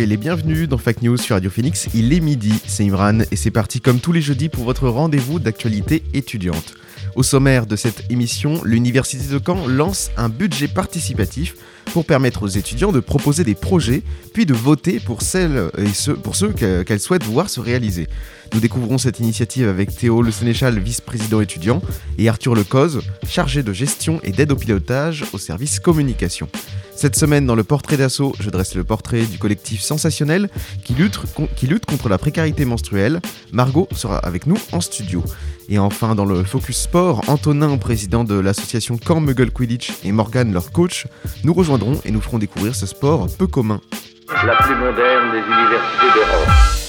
[0.00, 1.88] Soyez les bienvenus dans Fake News sur Radio Phoenix.
[1.94, 5.38] Il est midi, c'est Imran et c'est parti comme tous les jeudis pour votre rendez-vous
[5.40, 6.72] d'actualité étudiante.
[7.16, 11.54] Au sommaire de cette émission, l'Université de Caen lance un budget participatif
[11.92, 16.14] pour permettre aux étudiants de proposer des projets, puis de voter pour celles et ceux,
[16.14, 18.06] pour ceux que- qu'elles souhaitent voir se réaliser.
[18.52, 21.80] Nous découvrons cette initiative avec Théo Le Sénéchal, vice-président étudiant,
[22.18, 26.48] et Arthur Lecoz, chargé de gestion et d'aide au pilotage au service communication.
[26.96, 30.50] Cette semaine, dans le portrait d'assaut, je dresse le portrait du collectif Sensationnel
[30.84, 33.20] qui lutte, contre la précarité menstruelle.
[33.52, 35.24] Margot sera avec nous en studio.
[35.68, 40.52] Et enfin, dans le focus sport, Antonin, président de l'association Camp Muggle Quidditch, et Morgan,
[40.52, 41.06] leur coach,
[41.44, 43.80] nous rejoindront et nous feront découvrir ce sport peu commun.
[44.28, 46.79] la plus moderne des universités d'Europe.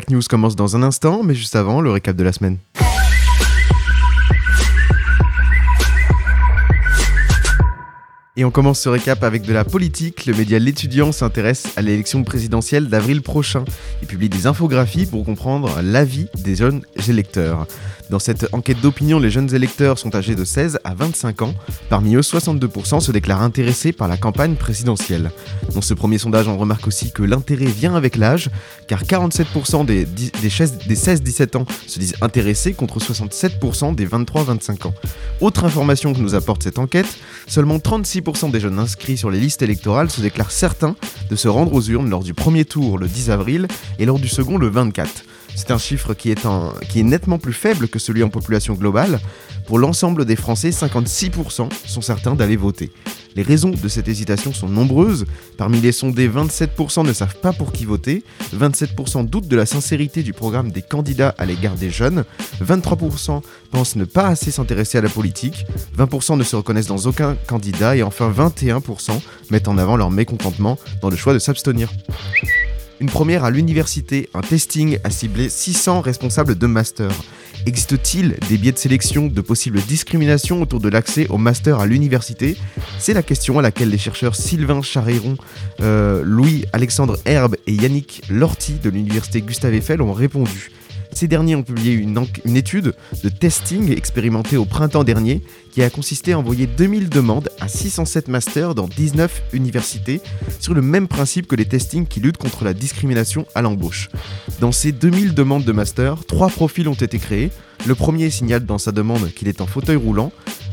[0.00, 2.56] Pack News commence dans un instant, mais juste avant, le récap de la semaine.
[8.34, 10.24] Et on commence ce récap avec de la politique.
[10.24, 13.66] Le média L'étudiant s'intéresse à l'élection présidentielle d'avril prochain.
[14.00, 17.66] Il publie des infographies pour comprendre l'avis des jeunes électeurs.
[18.10, 21.54] Dans cette enquête d'opinion, les jeunes électeurs sont âgés de 16 à 25 ans.
[21.88, 25.30] Parmi eux, 62% se déclarent intéressés par la campagne présidentielle.
[25.76, 28.50] Dans ce premier sondage, on remarque aussi que l'intérêt vient avec l'âge,
[28.88, 34.08] car 47% des, dix- des, 16 des 16-17 ans se disent intéressés contre 67% des
[34.08, 34.94] 23-25 ans.
[35.40, 37.06] Autre information que nous apporte cette enquête,
[37.46, 40.96] seulement 36% des jeunes inscrits sur les listes électorales se déclarent certains
[41.30, 43.68] de se rendre aux urnes lors du premier tour le 10 avril
[44.00, 45.08] et lors du second le 24.
[45.54, 49.20] C'est un chiffre qui est, nettement plus faible que celui en population globale.
[49.66, 52.90] Pour l'ensemble des Français, 56% sont certains d'aller voter.
[53.36, 55.26] Les raisons de cette hésitation sont nombreuses.
[55.56, 58.24] Parmi les sondés, 27% ne savent pas pour qui voter,
[58.56, 62.24] 27% doutent de la sincérité du programme des candidats à l'égard des jeunes,
[62.60, 65.64] 23% pensent ne pas assez s'intéresser à la politique,
[65.96, 70.78] 20% ne se reconnaissent dans aucun candidat et enfin 21% mettent en avant leur mécontentement
[71.00, 71.90] dans le choix de s'abstenir.
[73.00, 77.10] Une première à l'université, un testing a ciblé 600 responsables de master.
[77.64, 82.58] Existe-t-il des biais de sélection de possibles discriminations autour de l'accès au master à l'université?
[82.98, 85.36] C'est la question à laquelle les chercheurs Sylvain Charéron,
[85.80, 90.70] euh, Louis-Alexandre Herbe et Yannick Lorty de l'université Gustave Eiffel ont répondu.
[91.12, 96.32] Ces derniers ont publié une, étude de testing expérimentée au printemps dernier qui a consisté
[96.32, 100.20] à envoyer 2000 demandes à 607 masters dans 19 universités
[100.58, 104.08] sur le même principe que les testings qui luttent contre la discrimination à l'embauche.
[104.60, 107.50] Dans ces 2000 demandes de master, trois profils ont été créés.
[107.86, 110.32] Le premier signale dans sa demande qu'il est en fauteuil roulant.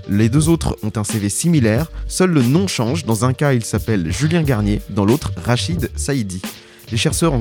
[0.10, 3.06] Les deux autres ont un CV similaire, seul le nom change.
[3.06, 6.42] Dans un cas, il s'appelle Julien Garnier, dans l'autre, Rachid Saïdi.
[6.90, 7.34] Les chercheurs,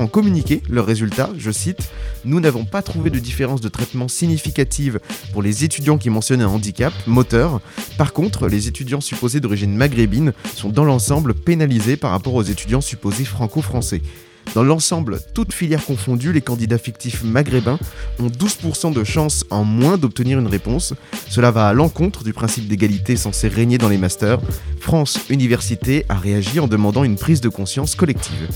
[0.00, 1.90] ont, communiqué leurs résultats, je cite,
[2.24, 4.98] Nous n'avons pas trouvé de différence de traitement significative
[5.32, 7.60] pour les étudiants qui mentionnent un handicap moteur.
[7.98, 12.80] Par contre, les étudiants supposés d'origine maghrébine sont dans l'ensemble pénalisés par rapport aux étudiants
[12.80, 14.00] supposés franco-français.
[14.54, 17.78] Dans l'ensemble, toutes filières confondues, les candidats fictifs maghrébins
[18.18, 20.94] ont 12% de chances en moins d'obtenir une réponse.
[21.28, 24.40] Cela va à l'encontre du principe d'égalité censé régner dans les masters.
[24.80, 28.48] France Université a réagi en demandant une prise de conscience collective.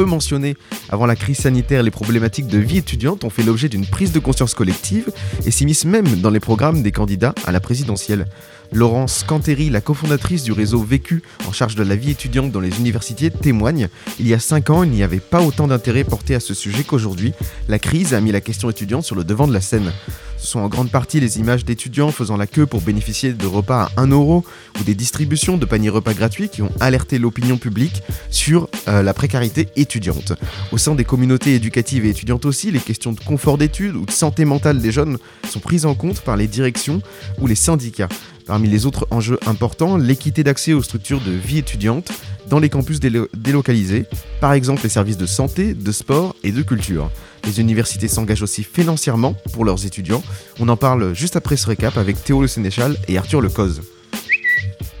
[0.00, 0.56] Peu mentionné
[0.88, 4.18] avant la crise sanitaire, les problématiques de vie étudiante ont fait l'objet d'une prise de
[4.18, 5.12] conscience collective
[5.44, 8.24] et s'immiscent même dans les programmes des candidats à la présidentielle.
[8.72, 12.78] Laurence Canteri, la cofondatrice du réseau Vécu en charge de la vie étudiante dans les
[12.78, 13.88] universités, témoigne
[14.20, 16.84] Il y a 5 ans, il n'y avait pas autant d'intérêt porté à ce sujet
[16.84, 17.32] qu'aujourd'hui.
[17.68, 19.92] La crise a mis la question étudiante sur le devant de la scène.
[20.38, 23.90] Ce sont en grande partie les images d'étudiants faisant la queue pour bénéficier de repas
[23.96, 24.44] à 1 euro
[24.78, 29.12] ou des distributions de paniers repas gratuits qui ont alerté l'opinion publique sur euh, la
[29.12, 30.32] précarité étudiante.
[30.72, 34.10] Au sein des communautés éducatives et étudiantes aussi, les questions de confort d'études ou de
[34.10, 35.18] santé mentale des jeunes
[35.48, 37.02] sont prises en compte par les directions
[37.38, 38.08] ou les syndicats.
[38.50, 42.10] Parmi les autres enjeux importants, l'équité d'accès aux structures de vie étudiante
[42.48, 44.06] dans les campus délo- délocalisés,
[44.40, 47.12] par exemple les services de santé, de sport et de culture.
[47.46, 50.24] Les universités s'engagent aussi financièrement pour leurs étudiants.
[50.58, 53.82] On en parle juste après ce récap avec Théo Le Sénéchal et Arthur Lecoz.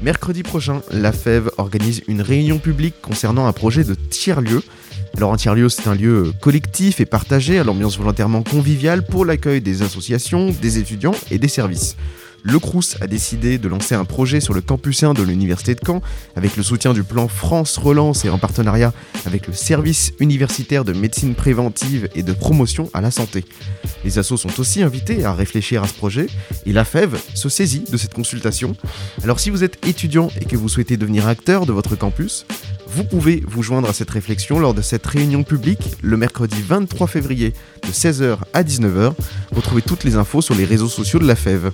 [0.00, 4.62] Mercredi prochain, la FEV organise une réunion publique concernant un projet de tiers-lieu.
[5.16, 9.60] Alors un tiers-lieu, c'est un lieu collectif et partagé à l'ambiance volontairement conviviale pour l'accueil
[9.60, 11.96] des associations, des étudiants et des services.
[12.42, 15.80] Le Crous a décidé de lancer un projet sur le campus 1 de l'Université de
[15.84, 16.02] Caen,
[16.36, 18.92] avec le soutien du plan France Relance et en partenariat
[19.26, 23.44] avec le service universitaire de médecine préventive et de promotion à la santé.
[24.04, 26.26] Les assos sont aussi invités à réfléchir à ce projet
[26.66, 28.74] et la FEV se saisit de cette consultation.
[29.22, 32.46] Alors si vous êtes étudiant et que vous souhaitez devenir acteur de votre campus,
[32.86, 37.06] vous pouvez vous joindre à cette réflexion lors de cette réunion publique le mercredi 23
[37.06, 37.52] février
[37.82, 39.12] de 16h à 19h.
[39.54, 41.70] Retrouvez toutes les infos sur les réseaux sociaux de la FEV.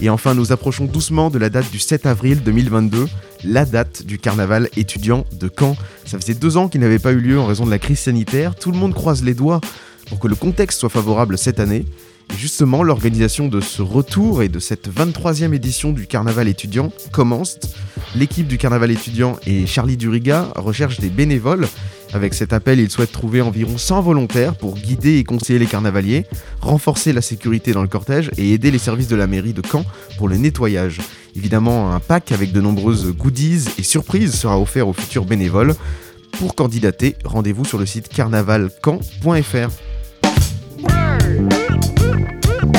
[0.00, 3.08] Et enfin, nous approchons doucement de la date du 7 avril 2022,
[3.44, 5.76] la date du carnaval étudiant de Caen.
[6.04, 8.54] Ça faisait deux ans qu'il n'avait pas eu lieu en raison de la crise sanitaire.
[8.54, 9.60] Tout le monde croise les doigts
[10.08, 11.84] pour que le contexte soit favorable cette année.
[12.36, 17.58] Justement, l'organisation de ce retour et de cette 23e édition du Carnaval étudiant commence.
[18.14, 21.66] L'équipe du Carnaval étudiant et Charlie Duriga recherchent des bénévoles.
[22.12, 26.24] Avec cet appel, ils souhaitent trouver environ 100 volontaires pour guider et conseiller les carnavaliers,
[26.60, 29.84] renforcer la sécurité dans le cortège et aider les services de la mairie de Caen
[30.16, 31.00] pour le nettoyage.
[31.36, 35.74] Évidemment, un pack avec de nombreuses goodies et surprises sera offert aux futurs bénévoles.
[36.38, 39.68] Pour candidater, rendez-vous sur le site carnavalcaen.fr.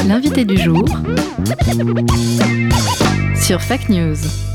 [0.08, 0.86] L'invité du jour
[3.36, 4.49] sur Fake News.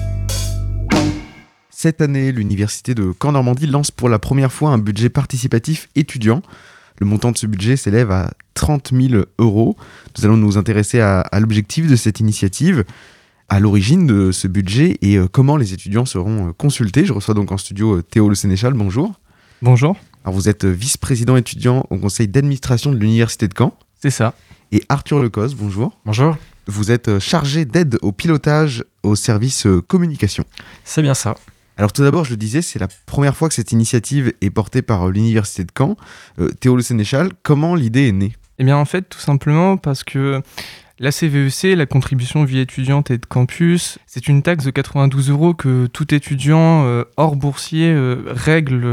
[1.85, 6.41] Cette année, l'université de Caen-Normandie lance pour la première fois un budget participatif étudiant.
[6.99, 9.77] Le montant de ce budget s'élève à 30 000 euros.
[10.17, 12.85] Nous allons nous intéresser à, à l'objectif de cette initiative,
[13.51, 17.05] à l'origine de ce budget et euh, comment les étudiants seront euh, consultés.
[17.05, 18.73] Je reçois donc en studio euh, Théo Le Sénéchal.
[18.73, 19.21] Bonjour.
[19.61, 19.95] Bonjour,
[20.25, 23.77] Alors vous êtes vice-président étudiant au conseil d'administration de l'université de Caen.
[24.01, 24.33] c'est ça.
[24.73, 25.99] Et Arthur Lecos, bonjour.
[26.07, 26.39] Bonjour.
[26.67, 30.45] Vous êtes chargé d'aide au pilotage au service communication.
[30.83, 31.35] C'est bien ça.
[31.76, 34.82] Alors tout d'abord, je le disais, c'est la première fois que cette initiative est portée
[34.82, 35.97] par euh, l'université de Caen.
[36.38, 38.32] Euh, Théo Le Sénéchal, comment l'idée est née?
[38.61, 40.41] Eh bien, en fait, tout simplement parce que
[41.00, 45.53] la CVEC, la contribution vie étudiante et de campus, c'est une taxe de 92 euros
[45.53, 47.93] que tout étudiant euh, hors boursier
[48.29, 48.87] règle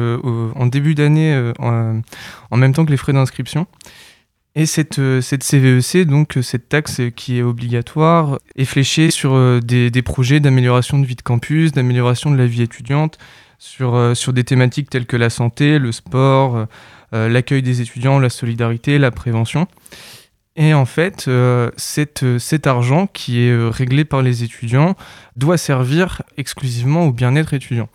[0.56, 3.68] en début d'année en même temps que les frais d'inscription.
[4.54, 9.62] Et cette, euh, CVEC, donc euh, cette taxe qui est obligatoire, est fléchée sur euh,
[9.62, 13.18] des, projets d'amélioration de vie de campus, d'amélioration de la vie étudiante,
[13.60, 16.66] sur, des thématiques telles que la santé, le sport,
[17.12, 19.68] l'accueil des étudiants, la solidarité, la prévention.
[20.56, 21.30] Et en fait,
[21.78, 22.24] cet,
[22.66, 24.96] argent qui est réglé par les étudiants
[25.36, 27.88] doit servir exclusivement au bien-être étudiant.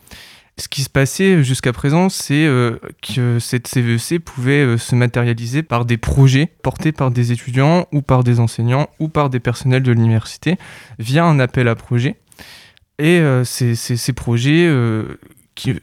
[0.59, 5.61] Ce qui se passait jusqu'à présent, c'est euh, que cette CVEC pouvait euh, se matérialiser
[5.61, 9.83] par des projets portés par des étudiants ou par des enseignants ou par des personnels
[9.83, 10.57] de l'université
[10.97, 12.15] via un appel à projet.
[12.97, 14.67] Et euh, ces, projets,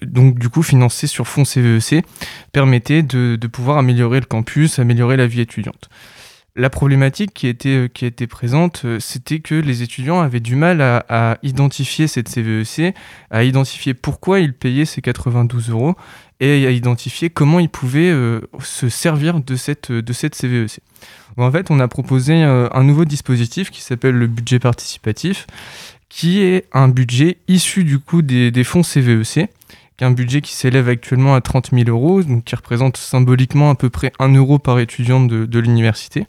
[0.02, 2.04] donc du coup financés sur fonds CVEC,
[2.50, 5.88] permettaient de pouvoir améliorer le campus, améliorer la vie étudiante.
[6.56, 11.36] La problématique qui était, était présente, euh, c'était que les étudiants avaient du mal à,
[11.42, 12.94] identifier cette CVEC,
[13.30, 15.96] à identifier pourquoi ils payaient ces 92 euros
[16.38, 20.78] et à identifier comment ils pouvaient euh, se servir de cette, CVEC.
[21.36, 25.48] Donc, en fait, on a proposé euh, un nouveau dispositif qui s'appelle le budget participatif,
[26.08, 29.50] qui est un budget issu du coup des fonds CVEC,
[29.96, 33.74] qui un budget qui s'élève actuellement à 30 000 euros, donc qui représente symboliquement à
[33.74, 36.26] peu près 1 euro par étudiant de, l'université.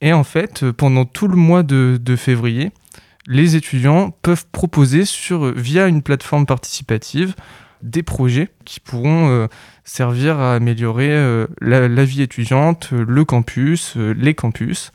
[0.00, 2.70] Et en fait, euh, pendant tout le mois de, février,
[3.26, 7.34] les étudiants peuvent proposer euh, via une plateforme participative
[7.82, 9.46] des projets qui pourront euh,
[9.84, 14.92] servir à améliorer la, vie étudiante, le campus, les campus.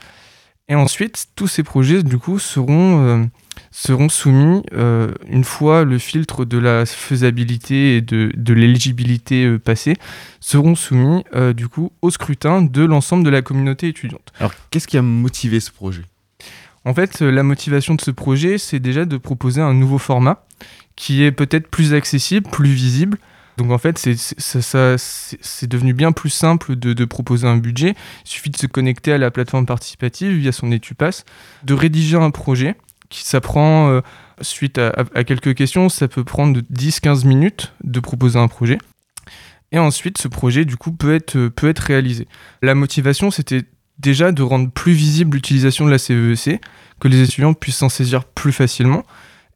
[0.69, 3.29] Et ensuite, tous ces projets, du coup, seront,
[3.71, 9.59] seront soumis, euh, une fois le filtre de la faisabilité et de, de l'éligibilité euh,
[9.59, 9.95] passé,
[10.39, 14.31] seront soumis, euh, du coup, au scrutin de l'ensemble de la communauté étudiante.
[14.39, 16.01] Alors qu'est-ce qui a motivé ce projet?
[16.85, 20.45] En fait, euh, la motivation de ce projet, c'est déjà de proposer un nouveau format
[20.95, 23.17] qui est peut-être plus accessible, plus visible.
[23.57, 27.05] Donc en fait, c'est- c'est ça- ça- c'est- c'est devenu bien plus simple de, de
[27.05, 27.93] proposer un budget.
[28.25, 31.23] Il suffit de se connecter à la plateforme participative via son EtuPass,
[31.63, 32.75] de rédiger un projet
[33.13, 34.01] qui s'apprend euh,
[34.41, 35.87] suite à, quelques questions.
[35.87, 38.79] Ça peut prendre de 10-15 minutes de proposer un projet.
[39.71, 42.27] Et ensuite, ce projet, du coup, peut être, peut être réalisé.
[42.61, 43.63] La motivation, c'était
[43.99, 46.59] déjà de rendre plus visible l'utilisation de la CVEC,
[46.99, 49.03] que les étudiants puissent s'en saisir plus facilement,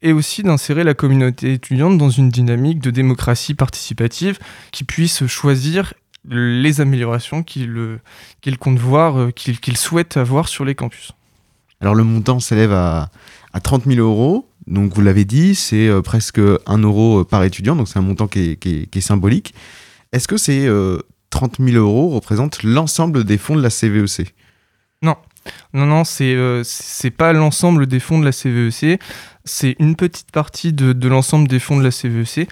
[0.03, 4.37] et aussi d'insérer la communauté étudiante dans une dynamique de démocratie participative
[4.71, 5.93] qui puisse choisir
[6.29, 7.99] les améliorations qu'il euh,
[8.41, 11.13] qu'il compte voir, euh, qu'il qu'il souhaite avoir sur les campus.
[11.79, 13.11] Alors le montant s'élève à,
[13.53, 14.49] à 30 000 euros.
[14.67, 18.27] Donc vous l'avez dit, c'est euh, presque 1 euro par étudiant, donc c'est un montant
[18.27, 19.53] qui est, symbolique.
[20.11, 20.99] Est-ce que ces euh,
[21.29, 24.33] 30 000 euros représentent l'ensemble des fonds de la CVEC
[25.01, 25.15] Non,
[25.73, 26.63] non, c'est euh,
[27.17, 28.99] pas l'ensemble des fonds de la CVEC,
[29.45, 32.49] c'est une petite partie de, l'ensemble des fonds de la CVEC.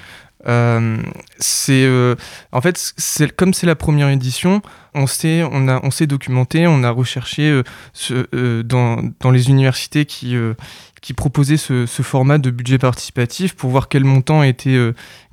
[0.47, 0.97] Euh,
[1.39, 2.13] c'est euh,
[2.51, 2.93] en fait
[3.35, 4.61] comme c'est la première édition,
[4.95, 9.31] on s'est on a on s'est documenté, on a recherché euh, ce, euh, dans, dans
[9.31, 10.53] les universités qui euh,
[11.01, 14.79] qui proposaient ce, ce format de budget participatif pour voir quel montant était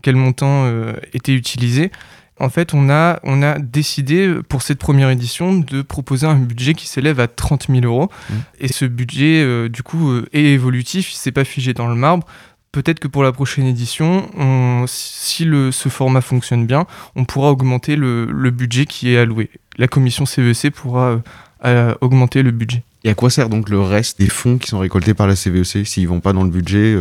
[0.02, 0.66] quel montant
[1.14, 1.90] était utilisé.
[2.40, 6.75] En fait, on a, on a décidé pour cette première édition de proposer un budget
[6.75, 8.11] qui s'élève à 30 000 euros.
[8.11, 8.35] Mmh.
[8.61, 12.26] Et ce budget, du coup, est évolutif, il s'est pas figé dans le marbre.
[12.73, 17.97] Peut-être que pour la prochaine édition, on- si ce format fonctionne bien, on pourra augmenter
[17.97, 19.50] le, budget qui est alloué.
[19.76, 21.19] La commission CVC pourra euh,
[21.67, 22.83] euh, augmenter le budget.
[23.05, 25.87] Et à quoi sert donc le reste des fonds qui sont récoltés par la CVEC
[25.87, 26.97] s'ils vont pas dans le budget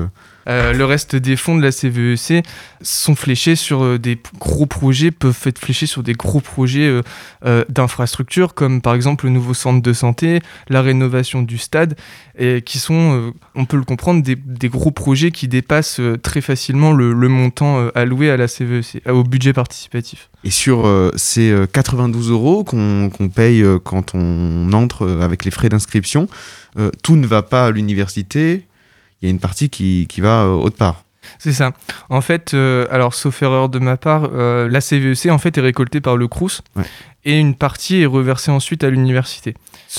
[0.47, 2.45] euh, le reste des fonds de la CVEC
[2.81, 7.01] sont fléchés sur euh, des gros projets, peuvent être fléchés sur des gros projets
[7.45, 11.95] euh, d'infrastructures, comme par exemple le nouveau centre de santé, la rénovation du stade,
[12.65, 17.89] qui sont, on peut le comprendre, des, gros projets qui dépassent très facilement le, montant
[17.95, 20.29] alloué à la CVEC, euh, au budget participatif.
[20.43, 26.27] Et sur ces euh, 92 euros qu'on paye quand on entre avec les frais d'inscription,
[27.03, 28.65] tout ne va pas à l'université.
[29.21, 31.03] Il y a une partie qui, qui va euh, autre part.
[31.37, 31.73] C'est ça.
[32.09, 35.61] En fait, euh, alors sauf erreur de ma part, euh, la CVEC en fait est
[35.61, 36.83] récoltée par le Crous Ouais.
[37.25, 39.53] et une partie est reversée ensuite à l'université.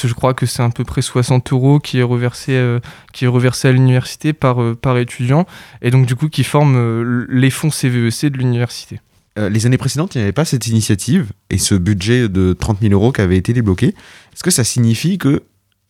[0.04, 2.80] Je crois que c'est à peu près 60 euros qui est reversé, euh,
[3.12, 5.46] qui est reversé à l'université par, par étudiant
[5.80, 9.00] et donc du coup qui forme les fonds CVEC de l'université.
[9.36, 12.92] Les années précédentes, il n'y avait pas cette initiative et ce budget de 30 000
[12.92, 13.86] euros qui avait été débloqué.
[14.34, 15.42] Est-ce que ça signifie que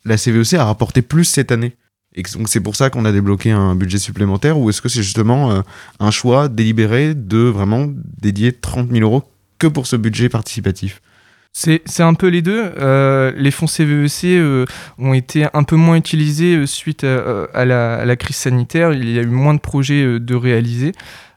[0.05, 1.75] la CVEC a rapporté plus cette année?
[2.15, 5.01] Et donc c'est pour ça qu'on a débloqué un budget supplémentaire ou est-ce que c'est
[5.01, 5.61] justement euh,
[5.99, 7.87] un choix délibéré de vraiment
[8.21, 9.23] dédier 30 000 euros
[9.57, 11.01] que pour ce budget participatif?
[11.55, 12.71] C'est un peu les deux.
[12.79, 14.65] Euh, les fonds CVEC euh,
[14.97, 18.91] ont été un peu moins utilisés suite à, la, crise sanitaire.
[18.91, 20.93] Il y a eu moins de projets de réaliser.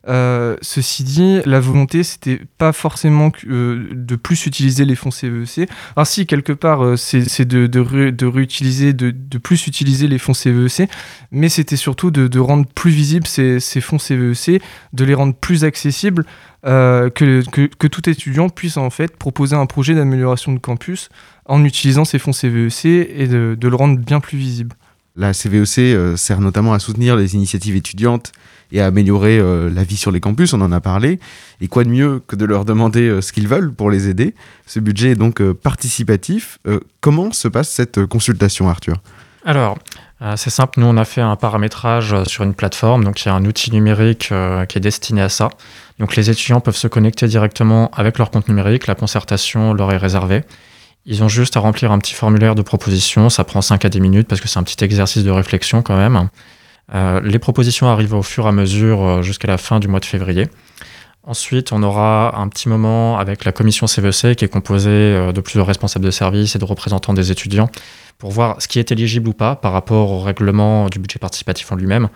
[0.08, 5.68] Euh, ceci dit, la volonté, c'était pas forcément euh, de plus utiliser les fonds CVEC.
[5.96, 10.18] Alors si, quelque part, euh, c'est de, de, ré- de réutiliser, de, plus utiliser les
[10.18, 10.88] fonds CVEC,
[11.32, 16.25] mais c'était surtout de, rendre plus visibles ces, fonds CVEC, de les rendre plus accessibles,
[16.64, 21.10] que, que, tout étudiant puisse en fait proposer un projet d'amélioration de campus
[21.44, 24.75] en utilisant ces fonds CVEC et de, le rendre bien plus visible.
[25.14, 28.32] La CVEC sert notamment à soutenir les initiatives étudiantes
[28.73, 31.20] et à améliorer euh, la vie sur les campus, on en a parlé.
[31.61, 34.35] Et quoi de mieux que de leur demander euh, ce qu'ils veulent pour les aider?
[34.66, 36.58] Ce budget est donc euh, participatif.
[37.00, 38.96] Comment se passe cette consultation, Arthur?
[39.44, 39.78] Alors,
[40.35, 43.35] c'est simple, nous on a fait un paramétrage sur une plateforme, donc il y a
[43.35, 44.32] un outil numérique
[44.68, 45.50] qui est destiné à ça.
[46.00, 49.99] Donc les étudiants peuvent se connecter directement avec leur compte numérique, la concertation leur est
[49.99, 50.42] réservée.
[51.04, 54.00] Ils ont juste à remplir un petit formulaire de proposition, ça prend 5 à 10
[54.00, 56.28] minutes parce que c'est un petit exercice de réflexion quand même.
[56.94, 60.00] Euh, les propositions arrivent au fur et à mesure euh, jusqu'à la fin du mois
[60.00, 60.48] de février.
[61.24, 65.40] Ensuite, on aura un petit moment avec la commission CVC qui est composée euh, de
[65.40, 67.68] plusieurs responsables de service et de représentants des étudiants
[68.18, 71.72] pour voir ce qui est éligible ou pas par rapport au règlement du budget participatif
[71.72, 72.08] en lui-même.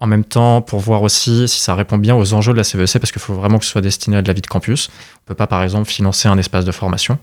[0.00, 2.98] En même temps, pour voir aussi si ça répond bien aux enjeux de la CVC,
[3.00, 4.90] parce qu'il faut vraiment que ce soit destiné à de la vie de campus.
[4.90, 7.18] On ne peut pas, par exemple, financer un espace de formation.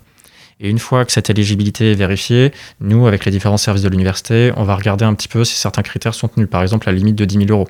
[0.59, 4.51] Et une fois que cette éligibilité est vérifiée, nous, avec les différents services de l'université,
[4.55, 6.49] on va regarder un petit peu si certains critères sont tenus.
[6.49, 7.67] Par exemple, la limite de 10 000 euros.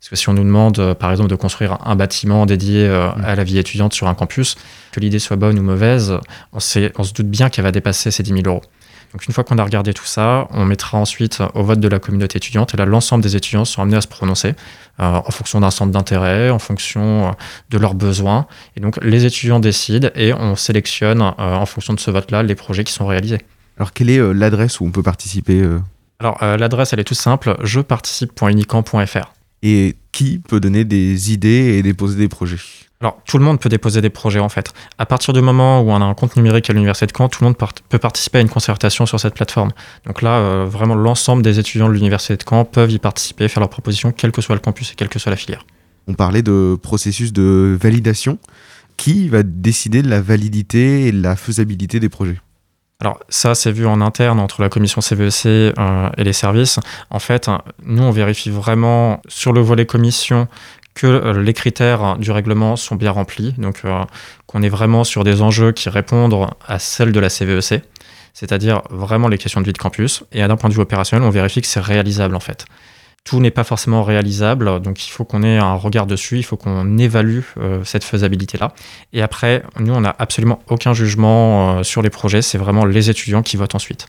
[0.00, 3.08] Parce que si on nous demande, euh, par exemple, de construire un bâtiment dédié euh,
[3.24, 4.56] à la vie étudiante sur un campus,
[4.92, 6.18] que l'idée soit bonne ou mauvaise,
[6.52, 8.62] on, se doute bien qu'elle va dépasser ces 10 000 euros.
[9.16, 11.98] Donc une fois qu'on a regardé tout ça, on mettra ensuite au vote de la
[11.98, 14.50] communauté étudiante et là l'ensemble des étudiants seront amenés à se prononcer
[15.00, 17.30] euh, en fonction d'un centre d'intérêt, en fonction euh,
[17.70, 18.46] de leurs besoins.
[18.76, 22.54] Et donc les étudiants décident et on sélectionne euh, en fonction de ce vote-là les
[22.54, 23.40] projets qui sont réalisés.
[23.78, 25.66] Alors, quelle est euh, l'adresse où on peut participer
[26.20, 29.32] Alors l'adresse elle est toute simple, jeparticipe.unicamp.fr.
[29.62, 32.58] Et qui peut donner des idées et déposer des projets?
[33.00, 34.72] Alors, tout le monde peut déposer des projets en fait.
[34.96, 37.42] À partir du moment où on a un compte numérique à l'Université de Caen, tout
[37.42, 39.70] le monde part- peut participer à une concertation sur cette plateforme.
[40.06, 43.60] Donc là, euh, vraiment, l'ensemble des étudiants de l'Université de Caen peuvent y participer, faire
[43.60, 45.66] leurs propositions, quel que soit le campus et quelle que soit la filière.
[46.08, 48.38] On parlait de processus de validation.
[48.96, 52.40] Qui va décider de la validité et de la faisabilité des projets?
[52.98, 56.80] Alors ça, c'est vu en interne entre la commission CVEC euh, et les services.
[57.10, 57.50] En fait,
[57.84, 60.48] nous, on vérifie vraiment sur le volet commission
[60.96, 64.02] que euh, les critères du règlement sont bien remplis, donc euh,
[64.46, 67.84] qu'on est vraiment sur des enjeux qui répondent à celles de la CVEC,
[68.34, 70.24] c'est-à-dire vraiment les questions de vie de campus.
[70.32, 72.64] Et d'un point de vue opérationnel, on vérifie que c'est réalisable en fait.
[73.24, 76.56] Tout n'est pas forcément réalisable, donc il faut qu'on ait un regard dessus, il faut
[76.56, 78.72] qu'on évalue euh, cette faisabilité-là.
[79.12, 83.42] Et après, nous, on n'a absolument aucun jugement sur les projets, c'est vraiment les étudiants
[83.42, 84.06] qui votent ensuite.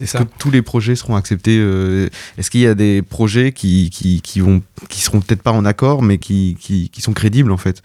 [0.00, 3.88] Est-ce que tous les projets seront acceptés euh, Est-ce qu'il y a des projets qui,
[3.90, 7.50] qui, qui vont, qui seront peut-être pas en accord, mais qui, qui, qui sont crédibles
[7.50, 7.82] en fait?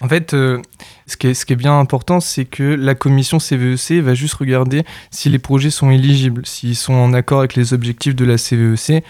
[0.00, 0.60] En fait, euh,
[1.06, 4.34] ce, qui est, ce qui est bien important, c'est que la commission CVEC va juste
[4.34, 8.36] regarder si les projets sont éligibles, s'ils sont en accord avec les objectifs de la
[8.38, 9.04] CVEC,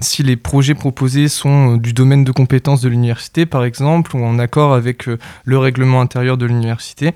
[0.00, 4.24] si les projets proposés sont euh, du domaine de compétences de l'université, par exemple, ou
[4.24, 5.06] en accord avec
[5.44, 7.12] le règlement intérieur de l'université.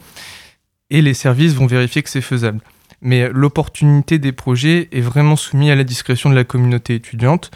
[0.91, 2.61] Et les services vont vérifier que c'est faisable
[3.03, 7.51] mais l'opportunité des projets est vraiment soumise à la discrétion de la communauté étudiante.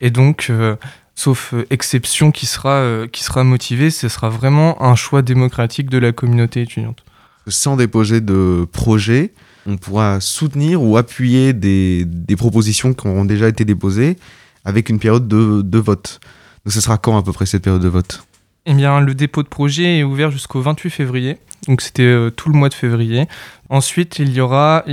[0.00, 0.76] Et donc, euh,
[1.14, 5.90] sauf euh, exception qui sera, euh, qui sera motivée, ce sera vraiment un choix démocratique
[5.90, 7.04] de la communauté étudiante.
[7.46, 9.34] Sans déposer de projet,
[9.66, 14.16] on pourra soutenir ou appuyer des, des, propositions qui auront déjà été déposées
[14.64, 16.20] avec une période de, de vote.
[16.64, 18.24] Donc, ce sera quand à peu près cette période de vote?
[18.66, 21.38] Eh bien, le dépôt de projet est ouvert jusqu'au 28 février.
[21.68, 23.26] Donc c'était euh, tout le mois de février.
[23.68, 24.84] Ensuite, il y aura,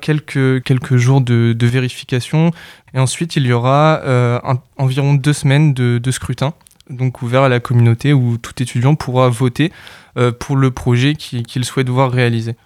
[0.00, 2.50] quelques, jours de, vérification.
[2.94, 4.38] Et ensuite, il y aura euh,
[4.76, 6.54] environ deux semaines de, scrutin,
[6.90, 9.72] donc ouvert à la communauté où tout étudiant pourra voter
[10.16, 12.56] euh, pour le projet qu'il souhaite voir réalisé.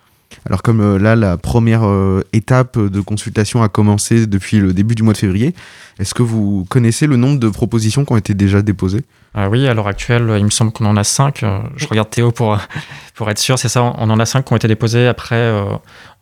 [0.44, 1.88] Alors comme là, la première
[2.34, 5.54] étape de consultation a commencé depuis le début du mois de février,
[5.98, 9.02] est-ce que vous connaissez le nombre de propositions qui ont été déjà déposées?
[9.34, 11.44] Ah Oui, à l'heure actuelle, il me semble qu'on en a cinq.
[11.76, 12.58] Je regarde Théo pour,
[13.14, 15.06] pour être sûr, c'est ça, on en a cinq qui ont été déposées.
[15.06, 15.64] Après, euh,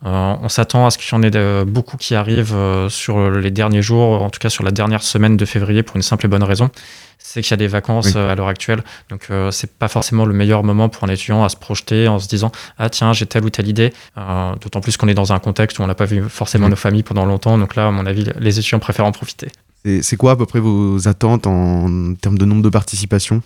[0.03, 2.55] on s'attend à ce qu'il y en ait beaucoup qui arrivent
[2.89, 6.01] sur les derniers jours, en tout cas sur la dernière semaine de février, pour une
[6.01, 6.69] simple et bonne raison
[7.17, 8.21] c'est qu'il y a des vacances oui.
[8.21, 8.83] à l'heure actuelle.
[9.09, 12.19] Donc, euh, c'est pas forcément le meilleur moment pour un étudiant à se projeter en
[12.19, 13.93] se disant Ah, tiens, j'ai telle ou telle idée.
[14.17, 16.71] Euh, D'autant plus qu'on est dans un contexte où on n'a pas vu forcément mmh.
[16.71, 17.57] nos familles pendant longtemps.
[17.57, 19.49] Donc, là, à mon avis, les étudiants préfèrent en profiter.
[19.85, 23.41] C'est quoi à peu près vos attentes en termes de nombre de participation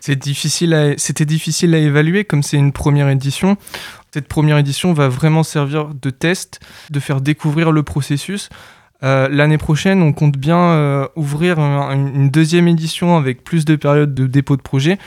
[0.00, 3.56] C'était difficile, difficile à évaluer comme c'est une première édition.
[4.12, 8.50] Cette première édition va vraiment servir de test, de faire découvrir le processus.
[9.02, 13.74] Euh, L'année prochaine, on compte bien euh, ouvrir un, une deuxième édition avec plus de
[13.74, 14.98] périodes de dépôt de projet.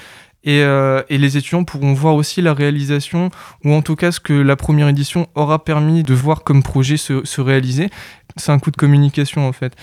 [0.43, 3.31] Et, euh, et, les étudiants pourront voir aussi la réalisation,
[3.63, 6.97] ou en tout cas ce que la première édition aura permis de voir comme projet
[6.97, 7.89] se, se réaliser.
[8.37, 9.75] C'est un coup de communication en fait.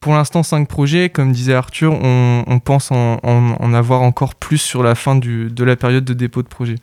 [0.00, 4.34] Pour l'instant, cinq projets, comme disait Arthur, on, on pense en, en, en, avoir encore
[4.34, 6.76] plus sur la fin du, de la période de dépôt de projet.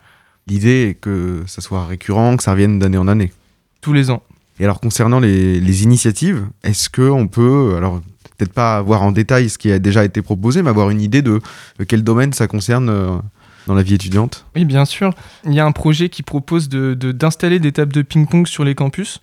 [0.47, 3.32] L'idée est que ça soit récurrent, que ça revienne d'année en année.
[3.82, 4.21] Tous les ans.
[4.60, 8.01] Et alors concernant les, les initiatives, est-ce qu'on peut, alors
[8.38, 11.21] peut-être pas voir en détail ce qui a déjà été proposé, mais avoir une idée
[11.21, 11.41] de,
[11.88, 13.17] quel domaine ça concerne euh,
[13.65, 14.45] dans la vie étudiante?
[14.56, 15.13] Oui, bien sûr.
[15.45, 18.63] Il y a un projet qui propose d'installer de, de, des tables de ping-pong sur
[18.63, 19.21] les campus.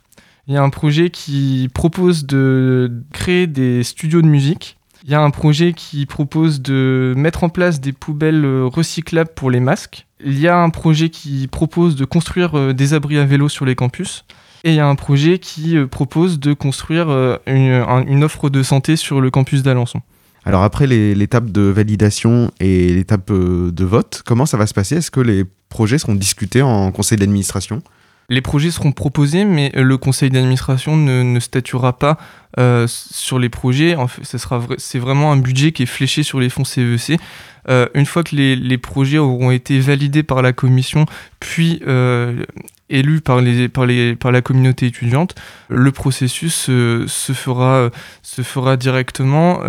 [0.49, 4.77] Il y a un projet qui propose de créer des studios de musique.
[5.05, 9.51] Il y a un projet qui propose de mettre en place des poubelles recyclables pour
[9.51, 10.07] les masques.
[10.25, 13.65] Il y a un projet qui propose de construire euh, des abris à vélo sur
[13.65, 14.25] les campus.
[14.65, 18.63] Et il y a un projet qui euh, propose de construire euh, une, offre de
[18.63, 20.01] santé sur le campus d'Alençon.
[20.45, 24.97] Alors après l'étape de validation et l'étape de vote, comment ça va se passer?
[24.97, 27.81] Est-ce que les projets seront discutés en conseil d'administration?
[28.29, 32.19] Les projets seront proposés, mais le conseil d'administration ne, statuera pas
[32.59, 33.97] euh, sur les projets.
[34.23, 37.21] C'est vraiment un budget qui est fléché sur les fonds CEC.
[37.69, 41.07] Euh, une fois que les, projets auront été validés par la commission,
[41.41, 42.45] puis euh,
[42.89, 45.35] élus par, la communauté étudiante,
[45.69, 49.61] le processus se, fera, directement.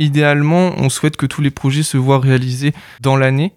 [0.00, 3.52] Idéalement, on souhaite que tous les projets se voient réalisés dans l'année.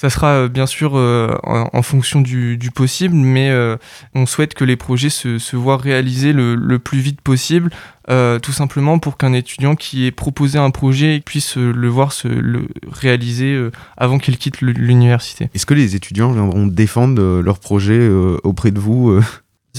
[0.00, 3.76] Ça sera euh, bien sûr euh, en, en, fonction du, du possible, mais euh,
[4.14, 7.70] on souhaite que les projets se, se voient réalisés le, le, plus vite possible,
[8.08, 12.28] euh, tout simplement pour qu'un étudiant qui ait proposé un projet puisse le voir se
[12.28, 13.60] le réaliser
[13.96, 15.50] avant qu'il quitte l'université.
[15.52, 18.08] Est-ce que les étudiants viendront défendre leur projet
[18.44, 19.20] auprès de vous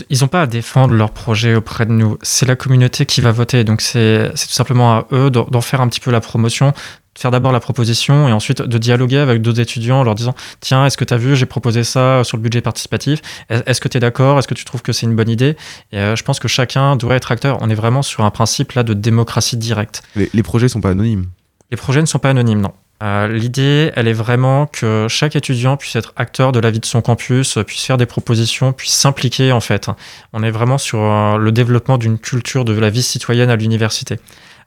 [0.09, 2.17] ils n'ont pas à défendre leur projet auprès de nous.
[2.21, 3.63] C'est la communauté qui va voter.
[3.63, 6.73] Donc c'est tout simplement à eux d'en faire un petit peu la promotion,
[7.17, 10.85] faire d'abord la proposition et ensuite de dialoguer avec d'autres étudiants en leur disant tiens
[10.85, 13.21] est-ce que tu as vu j'ai proposé ça sur le budget participatif.
[13.49, 14.39] Est-ce que tu es d'accord?
[14.39, 15.57] Est-ce que tu trouves que c'est une bonne idée?
[15.91, 17.57] Et euh, je pense que chacun doit être acteur.
[17.61, 20.03] On est vraiment sur un principe là de démocratie directe.
[20.15, 21.27] Les, les projets sont pas anonymes.
[21.71, 22.73] Les projets ne sont pas anonymes non.
[23.01, 26.85] Euh, L'idée, elle est vraiment que chaque étudiant puisse être acteur de la vie de
[26.85, 29.89] son campus, puisse faire des propositions, puisse s'impliquer en fait.
[30.33, 34.19] On est vraiment sur euh, le développement d'une culture de la vie citoyenne à l'université.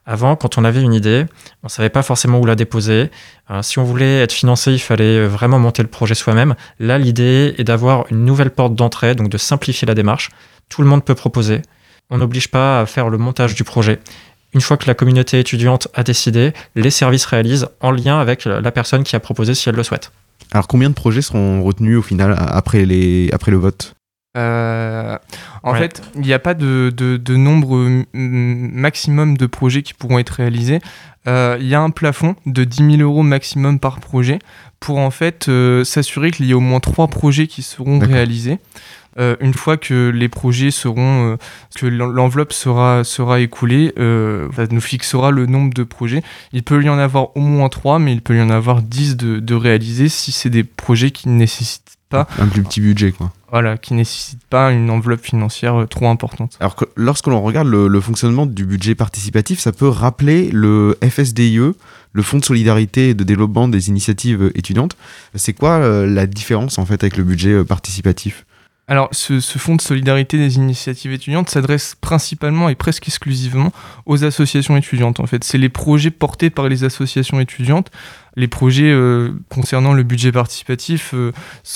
[0.05, 1.25] Avant, quand on avait une idée,
[1.63, 3.09] on ne savait pas forcément où la déposer.
[3.49, 6.55] Euh, si on voulait être financé, il fallait vraiment monter le projet soi-même.
[6.79, 10.29] Là, l'idée est d'avoir une nouvelle porte d'entrée, donc de simplifier la démarche.
[10.67, 11.61] Tout le monde peut proposer.
[12.09, 13.99] On n'oblige pas à faire le montage du projet.
[14.53, 18.71] Une fois que la communauté étudiante a décidé, les services réalisent en lien avec la
[18.71, 20.11] personne qui a proposé si elle le souhaite.
[20.51, 23.95] Alors combien de projets seront retenus au final après le vote?
[24.35, 25.17] Euh,
[25.61, 25.79] en Ouais.
[25.79, 30.31] fait, il n'y a pas de, de- de nombre maximum de projets qui pourront être
[30.31, 30.79] réalisés.
[31.27, 34.39] Euh, Il y a un plafond de 10 000 euros maximum par projet
[34.79, 38.59] pour en fait euh, s'assurer qu'il y ait au moins trois projets qui seront réalisés.
[39.39, 41.37] Une fois que les projets seront,
[41.75, 46.23] que l'en- l'enveloppe sera, sera écoulée, ça nous fixera le nombre de projets.
[46.51, 49.15] Il peut y en avoir au moins trois, mais il peut y en avoir 10
[49.15, 53.11] de, de réalisés si c'est des projets qui ne nécessitent pas Un plus petit budget,
[53.11, 53.31] quoi.
[53.53, 56.57] Voilà, qui nécessite pas une enveloppe financière euh, trop importante.
[56.59, 60.97] Alors que lorsque l'on regarde le, le fonctionnement du budget participatif, ça peut rappeler le
[61.07, 61.59] FSDIE,
[62.13, 64.97] le Fonds de solidarité et de développement des initiatives étudiantes.
[65.35, 68.45] C'est quoi euh, la différence en fait avec le budget euh, participatif?
[68.87, 73.71] Alors, ce, ce fonds de solidarité des initiatives étudiantes s'adresse principalement et presque exclusivement
[74.05, 75.21] aux associations étudiantes.
[75.21, 77.91] En fait, c'est les projets portés par les associations étudiantes.
[78.35, 81.31] Les projets euh, concernant le budget participatif euh,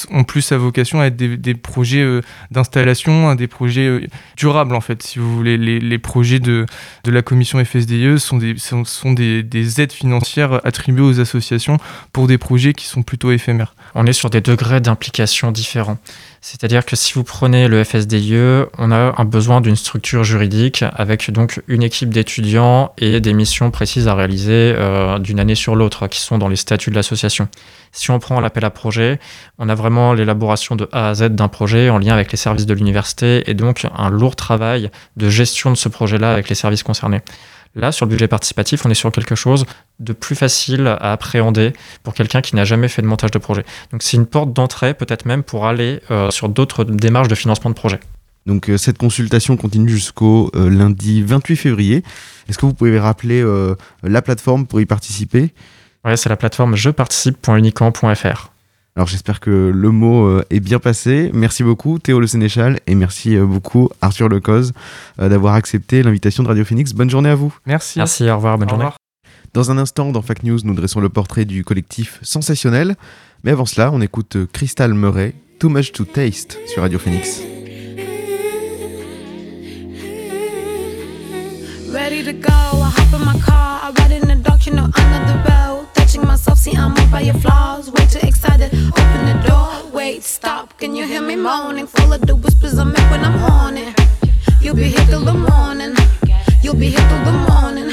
[0.10, 4.82] ont plus à vocation à être des, projets d'installation, hein, des projets euh, durables en
[4.82, 5.04] fait.
[5.04, 6.65] Si vous voulez, les, projets de,
[7.04, 11.78] de la commission FSDE sont, des, sont, des, des aides financières attribuées aux associations
[12.12, 13.76] pour des projets qui sont plutôt éphémères.
[13.93, 16.00] on est sur des degrés d'implication différents.
[16.41, 21.30] C'est-à-dire que si vous prenez le FSDIE, on a un besoin d'une structure juridique avec
[21.30, 24.76] donc une équipe d'étudiants et des missions précises à réaliser
[25.20, 27.47] d'une année sur l'autre qui sont dans les statuts de l'association.
[27.91, 29.19] Si on prend l'appel à projet,
[29.57, 32.65] on a vraiment l'élaboration de A à Z d'un projet en lien avec les services
[32.65, 36.83] de l'université et donc un lourd travail de gestion de ce projet-là avec les services
[36.83, 37.21] concernés.
[37.77, 39.65] Là, sur le budget participatif, on est sur quelque chose
[39.99, 43.65] de plus facile à appréhender pour quelqu'un qui n'a jamais fait de montage de projet.
[43.91, 47.69] Donc c'est une porte d'entrée peut-être même pour aller euh, sur d'autres démarches de financement
[47.69, 47.99] de projet.
[48.47, 52.03] Donc euh, cette consultation continue jusqu'au euh, lundi 28 février.
[52.49, 53.45] Est-ce que vous pouvez rappeler
[54.03, 55.53] la plateforme pour y participer?
[56.08, 58.52] Ouais, c'est la plateforme jeparticipe.unicamp.fr.
[58.96, 61.30] Alors j'espère que le mot euh, est bien passé.
[61.34, 64.72] Merci beaucoup Théo Le Sénéchal et merci euh, beaucoup Arthur Lecoz
[65.20, 66.93] euh, d'avoir accepté l'invitation de Radio Phoenix.
[66.93, 67.54] Bonne journée à vous.
[67.65, 68.00] Merci.
[68.00, 68.86] Merci, au revoir, bonne Au journée.
[68.86, 68.98] revoir.
[69.54, 72.96] Dans un instant, dans Fact News, nous dressons le portrait du collectif Sensationnel.
[73.43, 77.41] Mais avant cela, on écoute Crystal Murray, Too Much to Taste sur Radio Phoenix.
[81.91, 83.77] Ready to go, I hop in my car,
[86.47, 87.91] myself, see I'm moved by your flaws.
[87.91, 89.91] Way too excited, open the door.
[89.91, 91.88] Wait, stop, can you hear me moaning?
[91.88, 93.93] Full of the whispers I make when I'm horny.
[94.62, 95.95] You'll be here till the morning.
[96.62, 97.87] You'll be here till the morning.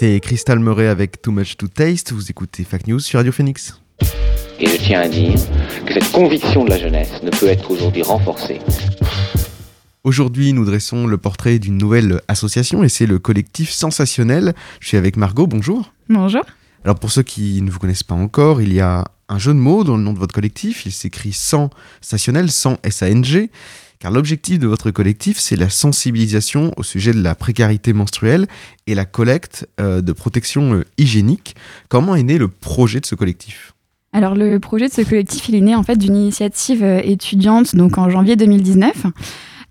[0.00, 2.12] C'était Crystal Murray avec Too Much to Taste.
[2.12, 3.82] Vous écoutez Fact News sur Radio Phoenix.
[4.58, 5.34] Et je tiens à dire
[5.84, 8.60] que cette conviction de la jeunesse ne peut être aujourd'hui renforcée.
[10.02, 14.54] Aujourd'hui, nous dressons le portrait d'une nouvelle association et c'est le collectif Sensationnel.
[14.80, 15.92] Je suis avec Margot, bonjour.
[16.08, 16.46] Bonjour.
[16.82, 19.58] Alors pour ceux qui ne vous connaissent pas encore, il y a un jeu de
[19.58, 20.86] mots dans le nom de votre collectif.
[20.86, 23.50] Il s'écrit Sensationnel, sans S-A-N-G.
[24.00, 28.46] Car l'objectif de votre collectif, c'est la sensibilisation au sujet de la précarité menstruelle
[28.86, 31.54] et la collecte euh, de protection euh, hygiénique.
[31.90, 33.74] Comment est né le projet de ce collectif?
[34.14, 37.76] Alors le projet de ce collectif, il est né en fait d'une initiative euh, étudiante
[37.76, 39.04] donc en janvier 2019.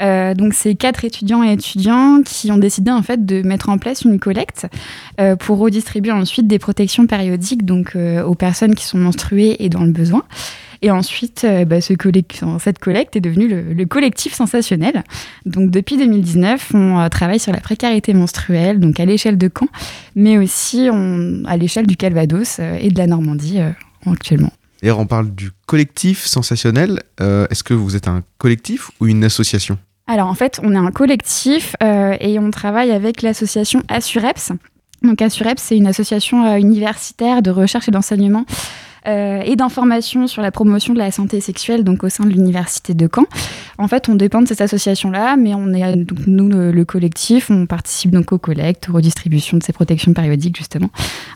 [0.03, 3.79] Euh, donc c'est quatre étudiants et étudiants qui ont décidé en fait de mettre en
[3.79, 4.67] place une collecte
[5.39, 9.91] pour redistribuer ensuite des protections périodiques donc aux personnes qui sont menstruées et dans le
[9.91, 10.23] besoin.
[10.81, 15.03] Et ensuite, euh, bah, ce collect- enfin, cette collecte est devenue le, le collectif sensationnel.
[15.45, 19.67] Donc depuis 2019, on euh, travaille sur la précarité menstruelle, donc à l'échelle de Caen,
[20.15, 23.59] mais aussi on- à l'échelle du Calvados euh, et de la Normandie
[24.05, 24.51] actuellement.
[24.81, 27.01] D'ailleurs, on parle du collectif sensationnel.
[27.19, 29.77] Euh, Est-ce que vous êtes un collectif ou une association?
[30.07, 34.53] Alors en fait, on est un collectif euh, et on travaille avec l'association Assureps.
[35.03, 38.45] Donc Assureps, c'est une association euh, universitaire de recherche et d'enseignement
[39.09, 42.93] euh, et d'information sur la promotion de la santé sexuelle donc au sein de l'université
[42.93, 43.25] de Caen.
[43.77, 47.49] En fait, on dépend de cette association-là, mais on est donc nous le, le collectif,
[47.49, 50.89] on participe donc aux collectes, aux redistributions de ces protections périodiques justement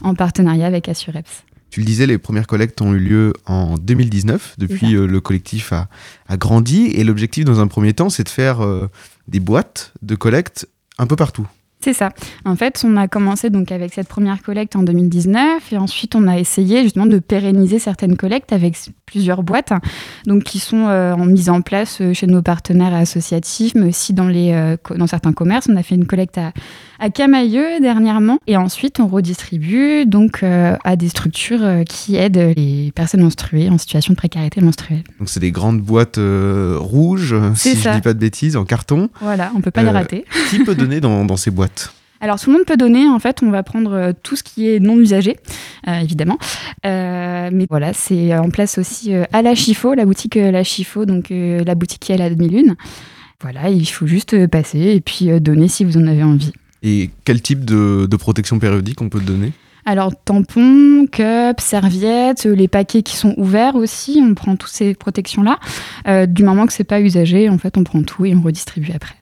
[0.04, 1.44] en partenariat avec Assureps.
[1.74, 4.58] Tu le disais, les premières collectes ont eu lieu en 2019.
[4.60, 5.88] Depuis, euh, le collectif a,
[6.28, 8.88] a grandi et l'objectif, dans un premier temps, c'est de faire euh,
[9.28, 11.48] des boîtes de collecte un peu partout.
[11.84, 12.14] C'est ça.
[12.46, 16.30] En fait, on a commencé donc avec cette première collecte en 2019 et ensuite on
[16.30, 19.74] a essayé justement de pérenniser certaines collectes avec plusieurs boîtes
[20.26, 24.14] donc qui sont euh, en mise en place euh, chez nos partenaires associatifs mais aussi
[24.14, 25.68] dans les euh, dans certains commerces.
[25.70, 26.54] On a fait une collecte à,
[27.04, 32.54] à Camailleux dernièrement et ensuite on redistribue donc euh, à des structures euh, qui aident
[32.56, 35.04] les personnes menstruées en situation de précarité menstruelle.
[35.20, 37.92] Donc, c'est des grandes boîtes euh, rouges, si ça.
[37.92, 39.10] je dis pas de bêtises, en carton.
[39.20, 40.24] Voilà, on peut pas les rater.
[40.50, 41.94] Qui peut donner dans, dans ces boîtes?
[42.22, 44.80] Alors tout le monde peut donner, en fait, on va prendre tout ce qui est
[44.80, 45.36] non usagé,
[45.90, 46.38] euh, évidemment.
[46.86, 51.32] Euh, mais voilà, c'est en place aussi à la Chifo, la boutique La Chifo, donc
[51.32, 52.78] euh, la boutique qui est à la demi-lune.
[53.42, 56.54] Voilà, il faut juste passer et puis donner si vous en avez envie.
[56.84, 59.54] Et quel type de, de protection périodique on peut donner?
[59.86, 65.60] Alors tampons, cups, serviettes, les paquets qui sont ouverts aussi, on prend toutes ces protections-là.
[66.08, 68.92] Euh, du moment que c'est pas usagé, en fait, on prend tout et on redistribue
[68.94, 69.16] après.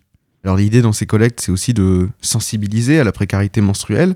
[0.44, 4.16] Alors l'idée dans ces collectes, c'est aussi de sensibiliser à la précarité menstruelle.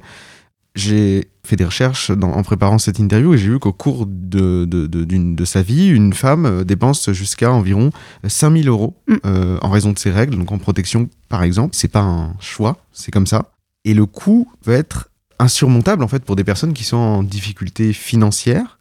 [0.76, 4.66] J'ai fait des recherches dans- en préparant cette interview et j'ai vu qu'au cours de,
[4.66, 7.92] de, de- d'une- de sa vie, une femme euh, dépense jusqu'à environ
[8.28, 9.14] 5000 euros Mm.
[9.26, 11.76] euh, en raison de ses règles, donc en protection par exemple.
[11.76, 13.52] C'est pas un choix, c'est comme ça.
[13.86, 15.10] Et le coût va être
[15.40, 18.78] insurmontable en fait pour des personnes qui sont en difficulté financière.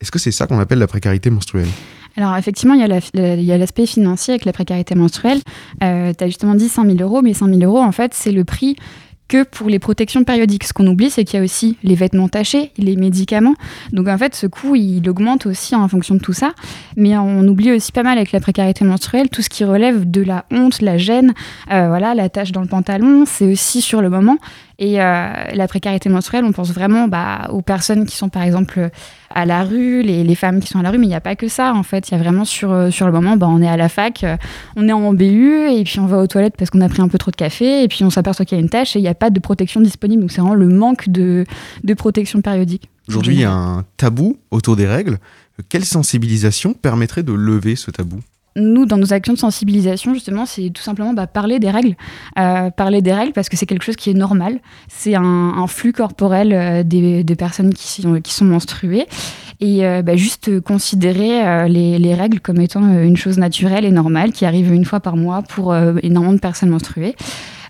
[0.00, 1.68] Est-ce que c'est ça qu'on appelle la précarité menstruelle?
[2.16, 4.94] Alors effectivement, il y a la- la- il y a l'aspect financier avec la précarité
[4.94, 5.40] menstruelle.
[5.82, 8.32] Euh, tu as justement dit 100 000 euros, mais 100 000 euros, en fait, c'est
[8.32, 8.76] le prix
[9.30, 10.64] que pour les protections périodiques.
[10.64, 13.54] Ce qu'on oublie, c'est qu'il y a aussi les vêtements tachés, les médicaments.
[13.92, 16.52] Donc en fait, ce coût, il augmente aussi en fonction de tout ça.
[16.96, 20.20] Mais on oublie aussi pas mal avec la précarité menstruelle tout ce qui relève de
[20.20, 21.32] la honte, la gêne,
[21.70, 24.36] euh, voilà, la tache dans le pantalon, c'est aussi sur le moment.
[24.82, 28.88] Et euh, la précarité menstruelle, on pense vraiment bah, aux personnes qui sont par exemple
[29.28, 31.36] à la rue, les, femmes qui sont à la rue, mais il n'y a pas
[31.36, 32.08] que ça en fait.
[32.08, 34.24] Il y a vraiment sur, euh, sur le moment, bah, on est à la fac,
[34.24, 34.38] euh,
[34.76, 37.08] on est en BU et puis on va aux toilettes parce qu'on a pris un
[37.08, 39.02] peu trop de café et puis on s'aperçoit qu'il y a une tâche et il
[39.02, 40.22] n'y a pas de protection disponible.
[40.22, 41.44] Donc c'est vraiment le manque de,
[41.84, 42.88] de protection périodique.
[43.06, 45.18] Aujourd'hui, il y a un tabou autour des règles.
[45.68, 48.20] Quelle sensibilisation permettrait de lever ce tabou?
[48.60, 51.96] Nous, dans nos actions de sensibilisation, justement, c'est tout simplement bah, parler des règles.
[52.38, 54.60] Euh, parler des règles parce que c'est quelque chose qui est normal.
[54.88, 59.06] C'est un, flux corporel euh, des, personnes qui sont, menstruées.
[59.60, 64.32] Et euh, bah, juste considérer les, les règles comme étant une chose naturelle et normale
[64.32, 67.14] qui arrive une fois par mois pour énormément de personnes menstruées.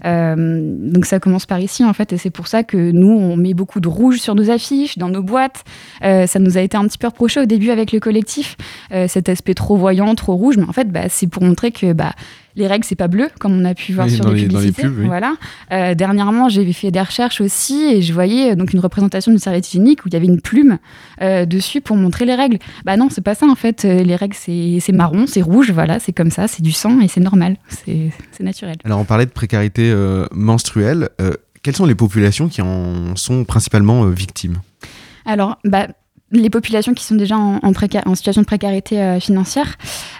[0.04, 3.36] Euh, donc ça commence par ici en fait et c'est pour ça que nous on
[3.36, 5.64] met beaucoup de rouge sur nos affiches, dans nos boîtes.
[6.02, 8.56] Euh, ça nous a été un petit peu reproché au début avec le collectif,
[8.92, 11.92] euh, cet aspect trop voyant, trop rouge, mais en fait bah, c'est pour montrer que
[11.92, 12.12] bah,
[12.56, 14.58] les règles c'est pas bleu comme on a pu voir Oui, sur les les- dans
[14.60, 14.82] les publicités.
[14.88, 15.06] pubs, oui.
[15.06, 15.34] Voilà.
[15.72, 19.38] Euh, dernièrement j'ai fait des recherches aussi et je voyais euh, donc une représentation d'une
[19.38, 20.78] serviette hygiénique où il y avait une plume
[21.22, 22.58] euh, dessus pour montrer les règles.
[22.84, 23.84] Bah non c'est pas ça en fait.
[23.84, 27.20] Les règles c'est marron, c'est rouge, voilà c'est comme ça, c'est du sang et c'est
[27.20, 28.10] normal, c'est
[28.40, 28.76] naturel.
[28.84, 29.94] Alors, on parlait de précarité
[30.32, 31.08] menstruelle.
[31.62, 34.60] Quelles sont les populations qui en sont principalement victimes?
[35.26, 35.88] Alors, bah,
[36.32, 39.76] les populations qui sont déjà en, en, en situation de précarité euh, financière,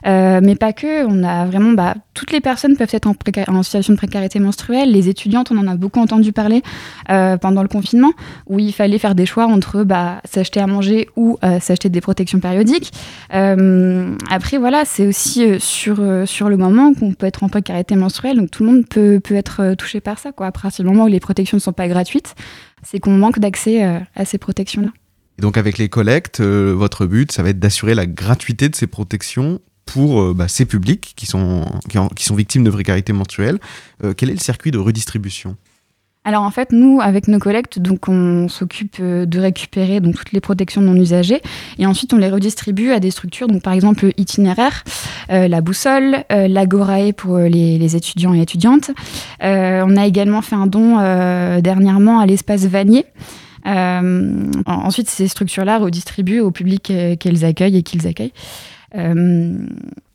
[0.07, 1.07] euh, mais pas que.
[1.07, 3.15] On a vraiment, bah, toutes les personnes peuvent être en,
[3.49, 4.91] en, situation de précarité menstruelle.
[4.91, 6.63] Les étudiantes, on en a beaucoup entendu parler
[7.11, 8.13] euh, pendant le confinement,
[8.47, 12.01] où il fallait faire des choix entre bah, s'acheter à manger ou euh, s'acheter des
[12.01, 12.93] protections périodiques.
[13.33, 18.37] Euh, après, voilà, c'est aussi sur, sur le moment qu'on peut être en précarité menstruelle,
[18.37, 20.33] donc tout le monde peut, peut être touché par ça.
[20.33, 20.47] Quoi.
[20.47, 22.35] À partir du moment où les protections ne sont pas gratuites,
[22.83, 23.83] c'est qu'on manque d'accès
[24.17, 24.91] à ces protections-là.
[25.41, 28.77] Et donc avec les collectes, euh, votre but, ça va être d'assurer la gratuité de
[28.77, 31.65] ces protections pour euh, bah, ces publics qui sont,
[32.15, 33.59] qui, sont victimes de précarité menstruelle.
[34.05, 35.57] Euh, quel est le circuit de redistribution?
[36.25, 40.43] Alors en fait, nous, avec nos collectes, donc on s'occupe de récupérer donc toutes les
[40.43, 41.41] protections non usagées
[41.79, 44.85] et ensuite on les redistribue à des structures, donc par exemple itinéraire,
[45.31, 48.91] la boussole, euh, l'Agorae pour les, étudiants et étudiantes.
[49.41, 50.99] On a également fait un don
[51.63, 53.07] dernièrement à l'espace Vanier.
[53.67, 58.33] Euh, ensuite, ces structures-là redistribuent au public qu'elles accueillent et qu'ils accueillent.
[58.95, 59.67] Euh...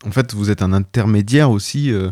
[0.06, 2.10] En fait, vous êtes un intermédiaire aussi euh,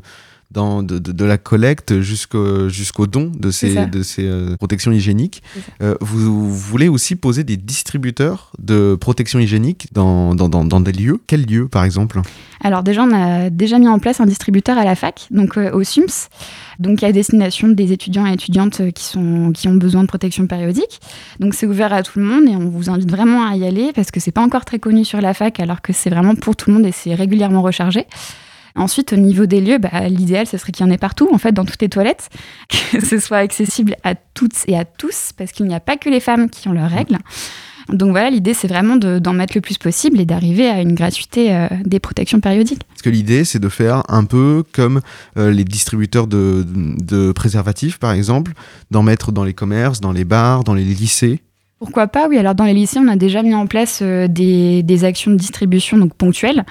[0.54, 5.42] dans, de, de, de, la collecte jusqu'au don de ces, de ces euh, protections hygiéniques.
[5.82, 10.80] Euh, vous, vous, voulez aussi poser des distributeurs de protections hygiéniques dans, dans, dans, dans
[10.80, 11.20] des lieux?
[11.26, 12.20] Quels lieux, par exemple?
[12.62, 15.72] Alors déjà, on a déjà mis en place un distributeur à la fac, donc euh,
[15.72, 16.28] au SUMS,
[16.78, 21.00] donc à destination des étudiants et étudiantes qui, sont, qui ont besoin de protection périodique.
[21.40, 23.92] Donc c'est ouvert à tout le monde et on vous invite vraiment à y aller
[23.92, 26.54] parce que c'est pas encore très connu sur la fac alors que c'est vraiment pour
[26.54, 28.06] tout le monde et c'est régulièrement rechargé.
[28.76, 31.38] Ensuite, au niveau des lieux, bah, l'idéal, ce serait qu'il y en ait partout, en
[31.38, 32.28] fait, dans toutes les toilettes,
[32.92, 36.08] que ce soit accessible à toutes et à tous, parce qu'il n'y a pas que
[36.08, 37.18] les femmes qui ont leurs règles.
[37.90, 41.54] Donc voilà, l'idée, c'est vraiment d'en mettre le plus possible et d'arriver à une gratuité
[41.54, 42.82] euh, des protections périodiques.
[42.88, 45.00] Parce que l'idée, c'est de faire un peu comme
[45.36, 48.52] euh, les distributeurs de, de préservatifs, par exemple,
[48.90, 51.42] d'en mettre dans les commerces, dans les bars, dans les lycées.
[51.84, 55.04] Pourquoi pas Oui, alors dans les lycées, on a déjà mis en place euh, des,
[55.04, 56.64] actions de distribution donc ponctuelles,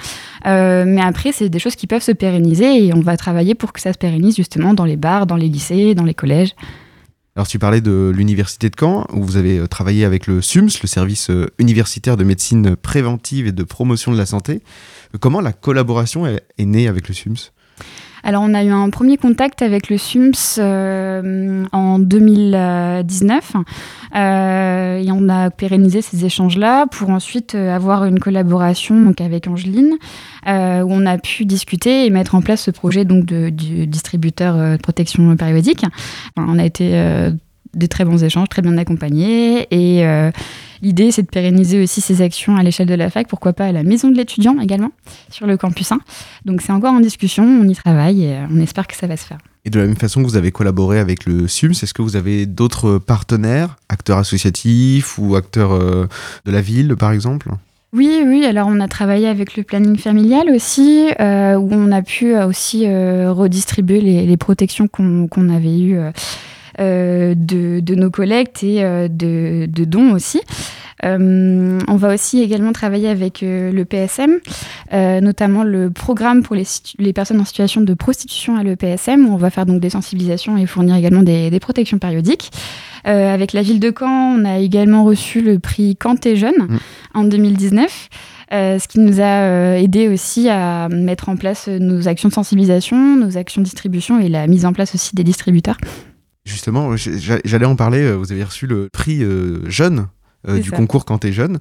[0.48, 3.74] euh, mais après, c'est des choses qui peuvent se pérenniser et on va travailler pour
[3.74, 6.56] que ça se pérennise justement dans les bars, dans les lycées, dans les collèges.
[7.36, 10.88] Alors tu parlais de l'université de Caen, où vous avez travaillé avec le SUMS, le
[10.88, 14.64] service universitaire de médecine préventive et de promotion de la santé.
[15.20, 17.52] Comment la collaboration est, est née avec le SUMS?
[18.26, 23.54] Alors, on a eu un premier contact avec le SUMS euh, en 2019
[24.16, 29.98] euh, et on a pérennisé ces échanges-là pour ensuite avoir une collaboration donc, avec Angeline
[30.48, 34.56] euh, où on a pu discuter et mettre en place ce projet donc, de, distributeur
[34.56, 35.84] de protection périodique.
[36.38, 36.94] On a été
[37.74, 39.68] des très bons échanges, très bien accompagnés.
[39.72, 40.32] Et euh,
[40.82, 43.72] l'idée, c'est de pérenniser aussi ces actions à l'échelle de la fac, pourquoi pas à
[43.72, 44.92] la maison de l'étudiant également,
[45.30, 46.00] sur le campus 1.
[46.46, 49.26] Donc c'est encore en discussion, on y travaille et on espère que ça va se
[49.26, 49.40] faire.
[49.66, 52.16] Et de la même façon que vous avez collaboré avec le SUMS, est-ce que vous
[52.16, 56.08] avez d'autres partenaires, acteurs associatifs ou acteurs euh,
[56.46, 57.50] de la ville par exemple?
[57.94, 62.02] Oui, oui, alors on a travaillé avec le planning familial aussi, euh, où on a
[62.02, 66.12] pu aussi euh, redistribuer les, les protections qu'on qu avait eues euh,
[66.80, 70.42] de, de, nos collectes et euh, de, de, dons aussi.
[71.06, 74.40] Euh, on va aussi également travailler avec euh, le PSM,
[74.94, 76.64] euh, notamment le programme pour les,
[76.98, 80.58] les, personnes en situation de prostitution à l'EPSM, où on va faire donc des sensibilisations
[80.58, 82.52] et fournir également des, des protections périodiques.
[83.06, 86.56] Euh, avec la ville de Caen, on a également reçu le prix Quand t'es jeune
[86.58, 86.78] mmh.
[87.16, 88.10] en 2019.
[88.54, 92.34] Euh, ce qui nous a euh, aidé aussi à mettre en place nos actions de
[92.34, 95.78] sensibilisation, nos actions de distribution et la mise en place aussi des distributeurs.
[96.46, 100.08] Justement, j'allais en parler, vous avez reçu le prix euh, jeune
[100.48, 100.76] euh, du ça.
[100.76, 101.60] concours quand t'es jeune,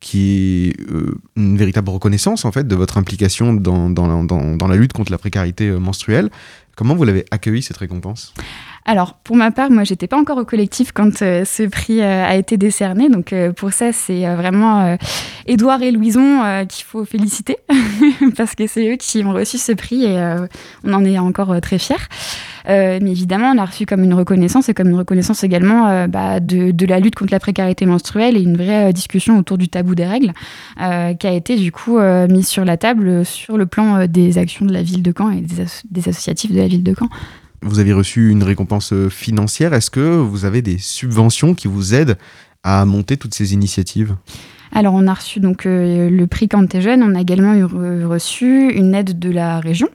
[0.00, 4.68] qui est euh, une véritable reconnaissance en fait de votre implication dans, dans, dans, dans
[4.68, 6.30] la lutte contre la précarité euh, menstruelle.
[6.76, 8.34] Comment vous l'avez accueilli cette récompense?
[8.86, 12.24] Alors, pour ma part, moi, j'étais pas encore au collectif quand euh, ce prix euh,
[12.26, 13.08] a été décerné.
[13.08, 14.96] Donc, euh, pour ça, c'est vraiment
[15.46, 17.56] Édouard et Louison qu'il faut féliciter
[18.36, 20.36] parce que c'est eux qui ont reçu ce prix et
[20.84, 21.96] on en est encore très fiers.
[22.66, 26.86] mais évidemment, on l'a reçu comme une reconnaissance et comme une reconnaissance également bah, de,
[26.86, 30.32] la lutte contre la précarité menstruelle et une vraie discussion autour du tabou des règles
[30.76, 34.72] qui a été du coup mise sur la table sur le plan des actions de
[34.72, 37.08] la ville de Caen et des, des associatifs de la ville de Caen.
[37.64, 39.72] Vous avez reçu une récompense financière.
[39.72, 42.16] Est-ce que vous avez des subventions qui vous aident
[42.62, 44.14] à monter toutes ces initiatives?
[44.72, 47.02] Alors, on a reçu donc euh, le prix Quand t'es jeune.
[47.02, 47.54] On a également
[48.08, 49.88] reçu une aide de la région.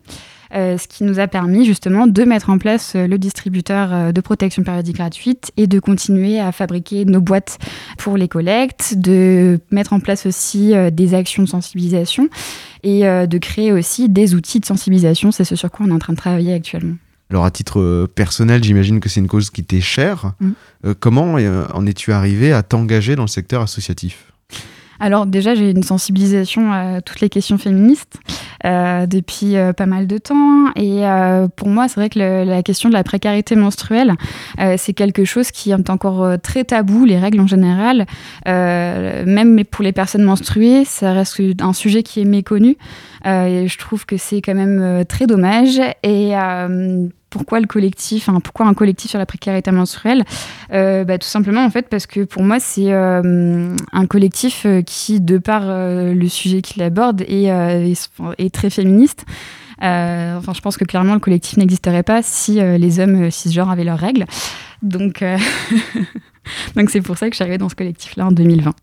[0.55, 4.11] Euh, ce qui nous a permis justement de mettre en place euh, le distributeur euh,
[4.11, 7.59] de protection périodique gratuite et de continuer à fabriquer nos boîtes
[7.99, 12.29] pour les collectes, de mettre en place aussi euh, des actions de sensibilisation
[12.81, 15.31] et euh, de créer aussi des outils de sensibilisation.
[15.31, 16.95] C'est ce sur quoi on est en train de travailler actuellement.
[17.29, 20.33] Alors à titre euh, personnel, j'imagine que c'est une cause qui t'est chère.
[20.39, 20.49] Mmh.
[20.85, 24.31] Euh, comment euh, en es-tu arrivé à t'engager dans le secteur associatif?
[24.99, 28.17] Alors déjà, j'ai une sensibilisation à toutes les questions féministes
[28.63, 30.71] depuis euh, pas mal de temps.
[30.75, 34.13] Et euh, pour moi, c'est vrai que la question de la précarité menstruelle,
[34.59, 38.05] euh, c'est quelque chose qui est encore euh, très tabou, les règles en général.
[38.47, 42.77] Euh, même pour les personnes menstruées, ça reste un sujet qui est méconnu.
[43.25, 45.79] Euh, et je trouve que c'est quand même euh, très dommage.
[46.03, 50.23] Et euh, pourquoi le collectif, pourquoi un collectif sur la précarité menstruelle?
[50.73, 54.81] Euh, bah, Tout simplement en fait parce que pour moi c'est euh, un collectif euh,
[54.81, 57.93] qui, de par euh, le sujet qu'il aborde, est, euh,
[58.37, 59.25] est, très féministe.
[59.81, 63.29] Euh, enfin, je pense que clairement le collectif n'existerait pas si euh, les hommes euh,
[63.29, 64.25] cisgenres avaient leurs règles.
[64.81, 65.23] Donc,
[66.75, 68.73] donc c'est pour ça que je suis arrivée dans ce collectif-là en 2020.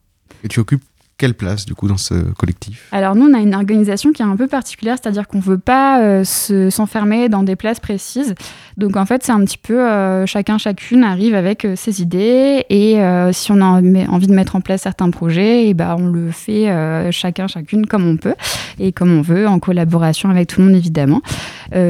[0.44, 0.82] Et tu occupes
[1.18, 2.88] quelle place du coup dans ce collectif?
[2.92, 5.58] Alors nous, on a une organisation qui est un peu particulière, c'est-à-dire qu'on ne veut
[5.58, 8.34] pas euh, se- s'enfermer dans des places précises.
[8.76, 12.66] Donc en fait, c'est un petit peu euh, chacun, chacune arrive avec euh, ses idées
[12.68, 12.96] et
[13.32, 16.66] si on a envie de mettre en place certains projets, et ben on le fait
[17.10, 18.34] chacun, chacune comme on peut
[18.78, 21.22] et comme on veut, en collaboration avec tout le monde évidemment.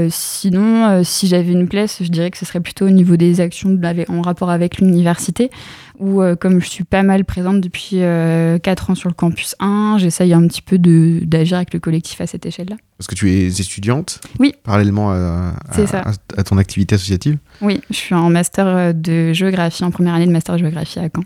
[0.09, 3.79] Sinon, si j'avais une place, je dirais que ce serait plutôt au niveau des actions
[4.09, 5.51] en rapport avec l'université
[5.99, 9.97] où euh, comme je suis pas mal présente depuis 4 ans sur le campus 1,
[9.99, 12.77] j'essaye un petit peu d'agir avec le collectif à cette échelle-là.
[12.99, 14.55] Parce que tu es étudiante Oui.
[14.63, 16.01] Parallèlement à, à- ça.
[16.01, 20.15] à- à ton activité associative Oui, je suis en master euh, de géographie, en première
[20.15, 21.25] année de master de géographie à Caen.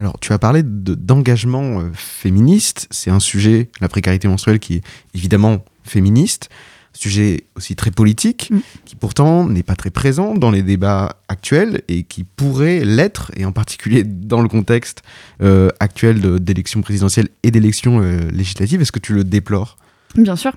[0.00, 2.88] Alors, tu as parlé de- d'engagement euh, féministe.
[2.90, 4.82] C'est un sujet, la précarité menstruelle, qui est
[5.14, 6.48] évidemment féministe.
[6.94, 8.58] Sujet aussi très politique, Mm.
[8.84, 13.44] qui pourtant n'est pas très présent dans les débats actuels et qui pourrait l'être, et
[13.44, 15.02] en particulier dans le contexte
[15.42, 18.80] euh, actuel d'élections présidentielles et d'élections euh, législatives.
[18.80, 19.76] Est-ce que tu le déplores?
[20.16, 20.52] Bien sûr,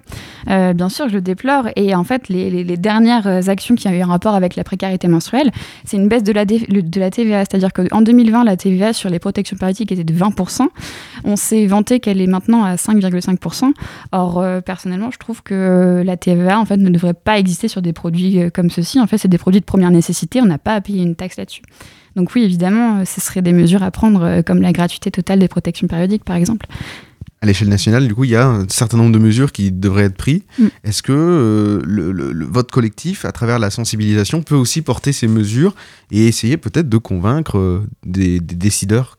[0.50, 1.68] Euh, bien sûr, je le déplore.
[1.76, 5.08] Et en fait, les, dernières euh, actions qui ont eu un rapport avec la précarité
[5.08, 5.52] menstruelle,
[5.84, 7.40] c'est une baisse de la, TVA.
[7.40, 10.68] C'est-à-dire qu'en 2020, la TVA sur les protections périodiques était de 20%.
[11.26, 13.74] On s'est vanté qu'elle est maintenant à 5,5%.
[14.12, 17.82] Or, euh, personnellement, je trouve que la TVA en fait, ne devrait pas exister sur
[17.82, 19.02] des produits euh, comme ceux-ci.
[19.02, 20.40] En fait, c'est des produits de première nécessité.
[20.40, 21.64] On n'a pas à payer une taxe là-dessus.
[22.18, 25.38] Donc oui, évidemment, euh, ce seraient des mesures à prendre, euh, comme la gratuité totale
[25.38, 26.66] des protections périodiques, par exemple.
[27.42, 30.06] À l'échelle nationale, du coup, il y a un certain nombre de mesures qui devraient
[30.06, 30.42] être prises.
[30.58, 30.66] Mm.
[30.84, 35.12] Est-ce que euh, le, le- le- votre collectif, à travers la sensibilisation, peut aussi porter
[35.14, 35.76] ces mesures
[36.10, 39.18] et essayer peut-être de convaincre euh, des, des décideurs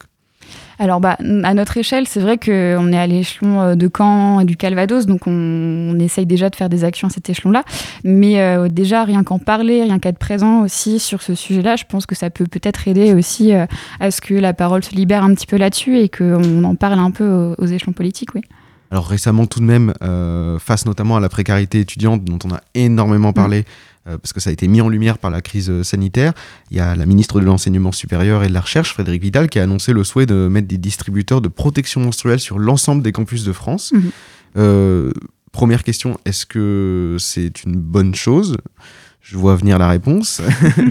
[0.81, 4.45] Alors, bah, à notre échelle, c'est vrai qu'on est à l'échelon euh, de Caen et
[4.45, 7.65] du Calvados, donc on, on essaye déjà de faire des actions à cet échelon-là.
[8.05, 12.07] Mais euh, déjà, rien qu'en parler, rien qu'être présent aussi sur ce sujet-là, je pense
[12.07, 13.67] que ça peut peut-être aider aussi euh,
[13.99, 17.01] à ce que la parole se libère un petit peu là-dessus et qu'on en parle
[17.01, 18.43] un peu aux, aux échelons politiques, oui.
[18.91, 22.61] Alors récemment tout de même, euh, face notamment à la précarité étudiante dont on a
[22.75, 23.63] énormément parlé, euh,
[24.17, 26.33] parce que ça a été mis en lumière par la crise euh, sanitaire,
[26.71, 29.59] il y a la ministre de l'Enseignement supérieur et de la Recherche, Frédéric Vidal, qui
[29.59, 33.45] a annoncé le souhait de mettre des distributeurs de protection menstruelle sur l'ensemble des campus
[33.45, 33.93] de France.
[33.93, 34.11] Mhm.
[34.57, 35.13] Euh,
[35.53, 38.57] première question, est-ce que c'est une bonne chose?
[39.21, 40.41] Je vois venir la réponse.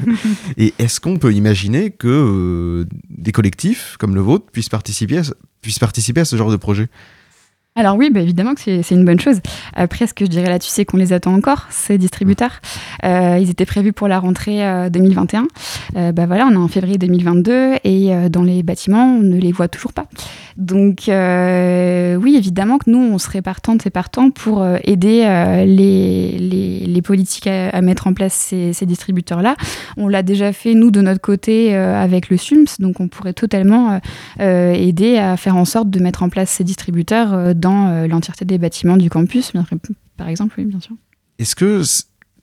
[0.58, 5.24] et est-ce qu'on peut imaginer que euh, des collectifs comme le vôtre puissent participer à
[5.24, 6.88] ce, puissent participer à ce genre de projet?
[7.78, 9.40] Alors oui, bah évidemment que c'est une bonne chose.
[9.76, 12.60] Après, ce que je dirais là-dessus, c'est qu'on les attend encore, ces distributeurs.
[13.06, 15.48] Euh, ils étaient prévus pour la rentrée euh, 2021.
[15.96, 19.38] Euh, bah voilà, on est en février 2022 et euh, dans les bâtiments, on ne
[19.38, 20.08] les voit toujours pas.
[20.58, 25.66] Donc euh, oui, évidemment que nous, on serait partantes et partants pour euh, aider euh,
[25.66, 29.56] les, les, politiques à, mettre en place ces, distributeurs-là.
[29.98, 33.34] On l'a déjà fait, nous, de notre côté, euh, avec le SUMS, donc on pourrait
[33.34, 33.98] totalement euh,
[34.42, 38.08] euh, aider à faire en sorte de mettre en place ces distributeurs euh, dans euh,
[38.08, 39.52] l'entièreté des bâtiments du campus,
[40.16, 40.96] par exemple, oui, bien sûr.
[41.40, 41.84] Est-ce que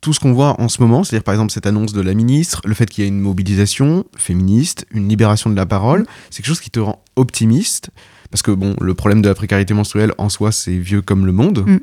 [0.00, 2.60] tout ce qu'on voit en ce moment, c'est-à-dire par exemple cette annonce de la ministre,
[2.66, 6.48] le fait qu'il y ait une mobilisation féministe, une libération de la parole, c'est quelque
[6.48, 7.90] chose qui te rend optimiste?
[8.30, 11.32] Parce que bon, le problème de la précarité menstruelle en soi, c'est vieux comme le
[11.32, 11.64] monde.
[11.66, 11.78] Mm.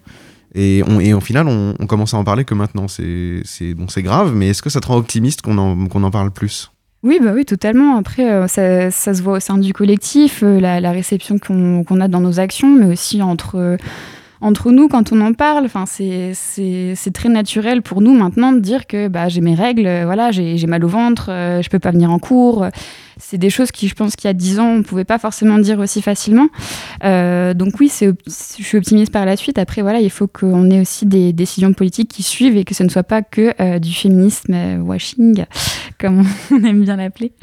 [0.53, 2.87] Et, on, et au final, on, on commence à en parler que maintenant.
[2.87, 6.31] C'est bon, grave, mais est-ce que ça te rend optimiste qu'on en, qu'on en parle
[6.31, 6.70] plus?
[7.03, 7.97] Oui, bah oui, totalement.
[7.97, 12.07] Après, euh, ça, se voit au sein du collectif, euh, la, réception qu'on qu'on a
[12.07, 13.77] dans nos actions, mais aussi entre, euh,
[14.41, 15.69] entre nous quand on en parle.
[15.85, 20.31] C'est- très naturel pour nous maintenant de dire que bah, j'ai mes règles, euh, voilà,
[20.31, 22.65] j'ai mal au ventre, euh, je peux pas venir en cours.
[23.17, 25.59] C'est des choses qui, je pense qu'il y a 10 ans, on pouvait pas forcément
[25.59, 26.47] dire aussi facilement.
[27.03, 29.59] Euh, donc oui, je suis optimiste par la suite.
[29.59, 32.83] Après, voilà, il faut qu'on ait aussi des décisions politiques qui suivent et que ce
[32.83, 35.45] ne soit pas que euh, du féminisme washing,
[35.99, 37.33] comme on aime bien l'appeler.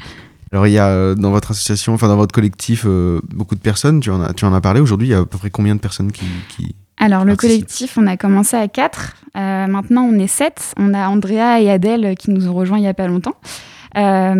[0.51, 2.85] Alors il y a dans votre association, enfin dans votre collectif,
[3.29, 3.99] beaucoup de personnes.
[3.99, 5.09] Tu en as, parlé aujourd'hui.
[5.09, 6.25] Il y a à peu près combien de personnes qui...
[6.99, 9.15] Alors, le collectif, on a commencé à 4.
[9.35, 10.73] maintenant, on est 7.
[10.77, 13.35] On a Andrea et Adèle qui nous ont rejoints il n'y a pas longtemps.
[13.97, 14.33] Euh,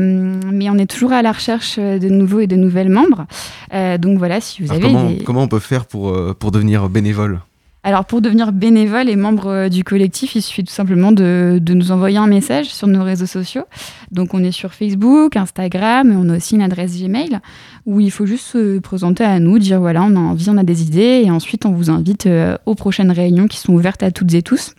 [0.52, 3.26] mais on est toujours à la recherche de nouveaux et de nouvelles membres.
[3.74, 6.36] Euh, donc voilà, si vous Alors, avez comment, des- comment on peut faire pour, euh,
[6.38, 7.40] pour devenir bénévole?
[7.82, 11.74] Alors pour devenir bénévole et membre euh, du collectif, il suffit tout simplement de, de
[11.74, 13.64] nous envoyer un message sur nos réseaux sociaux.
[14.12, 17.40] Donc on est sur Facebook, Instagram, et on a aussi une adresse Gmail
[17.86, 20.64] où il faut juste se présenter à nous, dire voilà, on a envie, on a
[20.64, 24.12] des idées, et ensuite on vous invite euh, aux prochaines réunions qui sont ouvertes à
[24.12, 24.74] toutes et tous.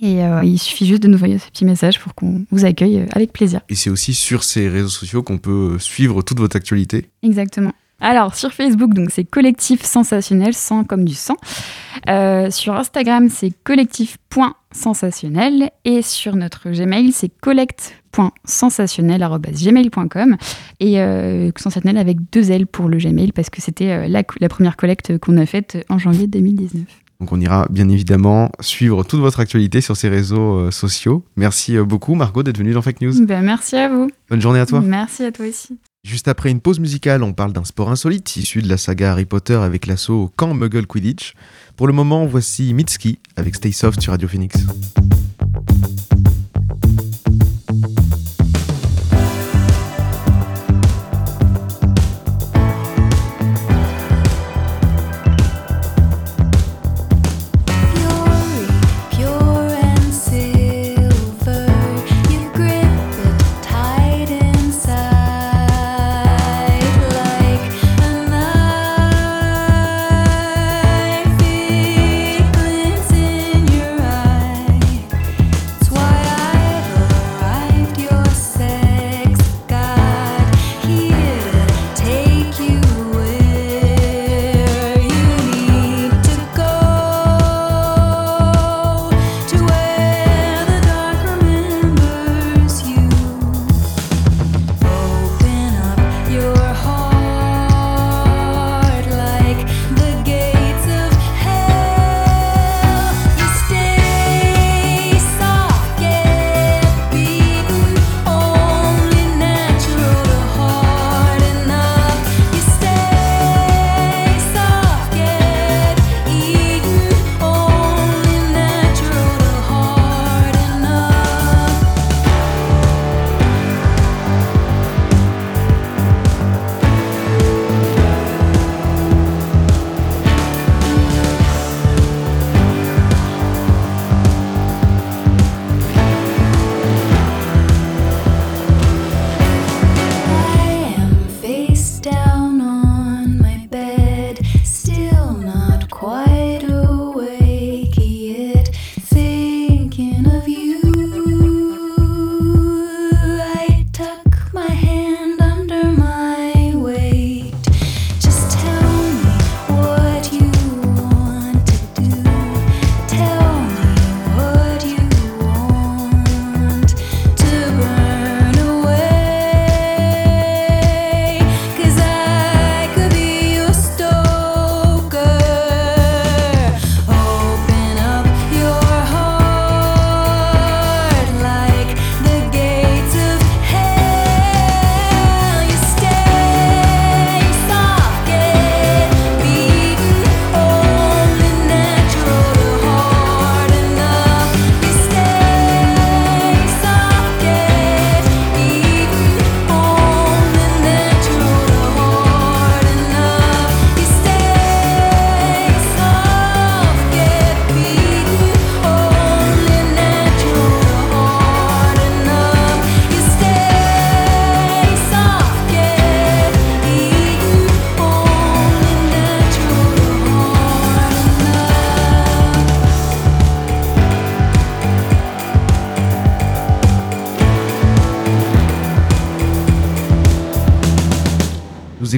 [0.00, 3.06] Et euh, il suffit juste de nous envoyer ce petit message pour qu'on vous accueille
[3.10, 3.62] avec plaisir.
[3.68, 7.06] Et c'est aussi sur ces réseaux sociaux qu'on peut suivre toute votre actualité.
[7.22, 7.72] Exactement.
[8.00, 11.36] Alors sur Facebook, donc c'est collectif sensationnel, sang comme du sang.
[12.08, 20.36] Euh, sur Instagram, c'est collectif.sensationnel et sur notre Gmail, c'est collect.sensationnel@gmail.com
[20.80, 24.48] et euh, sensationnel avec deux L pour le Gmail parce que c'était euh, la, la
[24.50, 27.05] première collecte qu'on a faite en janvier 2019.
[27.20, 31.24] Donc on ira bien évidemment suivre toute votre actualité sur ces réseaux euh, sociaux.
[31.36, 33.24] Merci euh, beaucoup Margot d'être venue dans Fake News.
[33.26, 34.10] Ben, merci à vous.
[34.28, 34.80] Bonne journée à toi.
[34.80, 35.78] Merci à toi aussi.
[36.04, 39.24] Juste après une pause musicale, on parle d'un sport insolite issu de la saga Harry
[39.24, 41.34] Potter avec l'assaut Camp Muggle Quidditch.
[41.76, 44.56] Pour le moment, voici Mitski avec Stay Soft sur Radio Phoenix.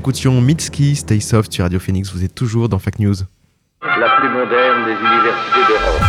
[0.09, 2.11] Écoutions Mitski, Stay Soft sur Radio Phoenix.
[2.15, 3.15] Vous êtes toujours dans Fake News.
[3.83, 6.03] La plus moderne des universités d'Europe.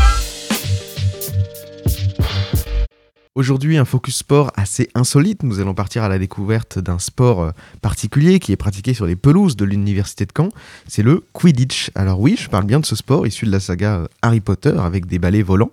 [3.35, 5.43] Aujourd'hui, un focus sport assez insolite.
[5.43, 9.17] Nous allons partir à la découverte d'un sport euh, particulier qui est pratiqué sur les
[9.17, 10.47] pelouses de l'université de Caen.
[10.87, 11.91] C'est le Quidditch.
[11.93, 14.75] Alors oui, je parle bien de ce sport issu de la saga euh, Harry Potter
[14.77, 15.71] avec des balais volants.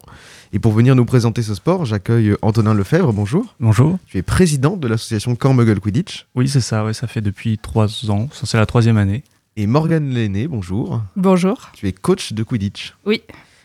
[0.52, 3.12] Et pour venir nous présenter ce sport, j'accueille Antonin Lefebvre.
[3.12, 3.54] Bonjour.
[3.60, 3.98] Bonjour.
[4.06, 6.26] Tu es président de l'association Caen Muggle Quidditch.
[6.34, 9.24] Oui, c'est ça, ouais, ça fait depuis trois ans, Ça, c'est la troisième année.
[9.56, 11.02] Et Morgane Lenné, bonjour.
[11.16, 11.70] Bonjour.
[11.72, 12.94] Tu es coach de Quidditch.
[13.04, 13.22] Oui.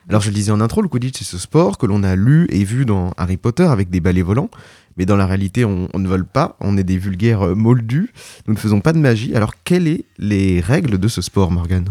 [0.09, 2.47] Alors je le disais en intro, le Quidditch c'est ce sport que l'on a lu
[2.49, 4.49] et vu dans Harry Potter avec des balais volants,
[4.97, 8.11] mais dans la réalité on, on ne vole pas, on est des vulgaires moldus,
[8.47, 9.36] nous ne faisons pas de magie.
[9.36, 11.89] Alors quelles sont les règles de ce sport, Morgane?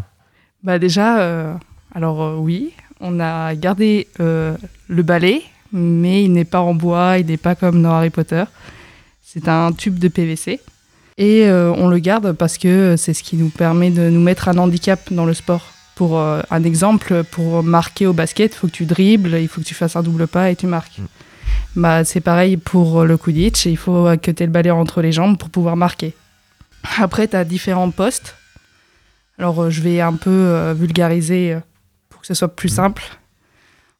[0.64, 1.54] Bah déjà, euh,
[1.94, 4.56] alors euh, oui, on a gardé euh,
[4.88, 5.42] le balai,
[5.72, 8.44] mais il n'est pas en bois, il n'est pas comme dans Harry Potter.
[9.22, 10.60] C'est un tube de PVC.
[11.18, 14.48] Et euh, on le garde parce que c'est ce qui nous permet de nous mettre
[14.48, 15.66] un handicap dans le sport.
[15.94, 19.60] Pour euh, un exemple, pour marquer au basket, il faut que tu dribbles, il faut
[19.60, 21.00] que tu fasses un double pas et tu marques.
[21.76, 25.12] Bah, c'est pareil pour le Quidditch, il faut que tu aies le balai entre les
[25.12, 26.14] jambes pour pouvoir marquer.
[26.98, 28.36] Après, tu as différents postes.
[29.38, 31.60] Alors, euh, je vais un peu euh, vulgariser euh,
[32.34, 33.02] ce soit plus simple.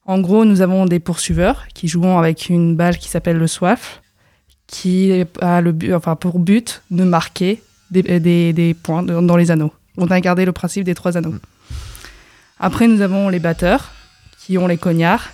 [0.07, 4.01] En gros, nous avons des poursuiveurs qui jouent avec une balle qui s'appelle le soif,
[4.67, 9.51] qui a le but, enfin, pour but de marquer des, des- des points dans les
[9.51, 9.73] anneaux.
[9.97, 11.35] On a gardé le principe des trois anneaux.
[12.59, 13.91] Après, nous avons les batteurs
[14.39, 15.29] qui ont les cognards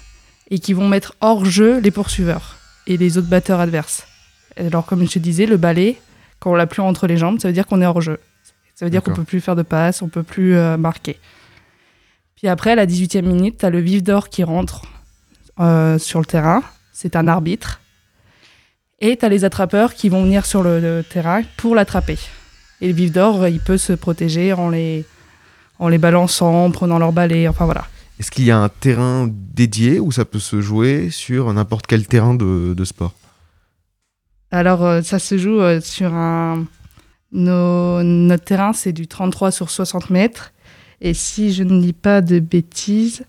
[0.51, 4.07] et qui vont mettre hors jeu les poursuiveurs et les autres batteurs adverses.
[4.57, 5.99] Alors, comme je te disais, le balai,
[6.39, 8.19] quand on l'a plus entre les jambes, ça veut dire qu'on est hors jeu.
[8.75, 11.19] Ça veut dire qu'on peut plus faire de passes, on peut plus euh, marquer.
[12.37, 14.83] Puis après, à la 18e minute, tu as le vif d'or qui rentre
[15.61, 16.63] euh, sur le terrain.
[16.93, 17.81] C'est un arbitre.
[19.01, 22.19] Et tu as les attrapeurs qui vont venir sur le, le terrain pour l'attraper.
[22.81, 25.05] Et le vif d'or, il peut se protéger en les,
[25.79, 27.87] en les balançant, en prenant leur balai, enfin voilà.
[28.19, 32.07] Est-ce qu'il y a un terrain dédié ou ça peut se jouer sur n'importe quel
[32.07, 33.13] terrain de, de sport?
[34.51, 36.65] Alors, euh, ça se joue euh, sur un.
[37.33, 40.53] Nos- notre terrain, c'est du 33 sur 60 mètres.
[41.01, 43.25] Et si je ne dis pas de bêtises,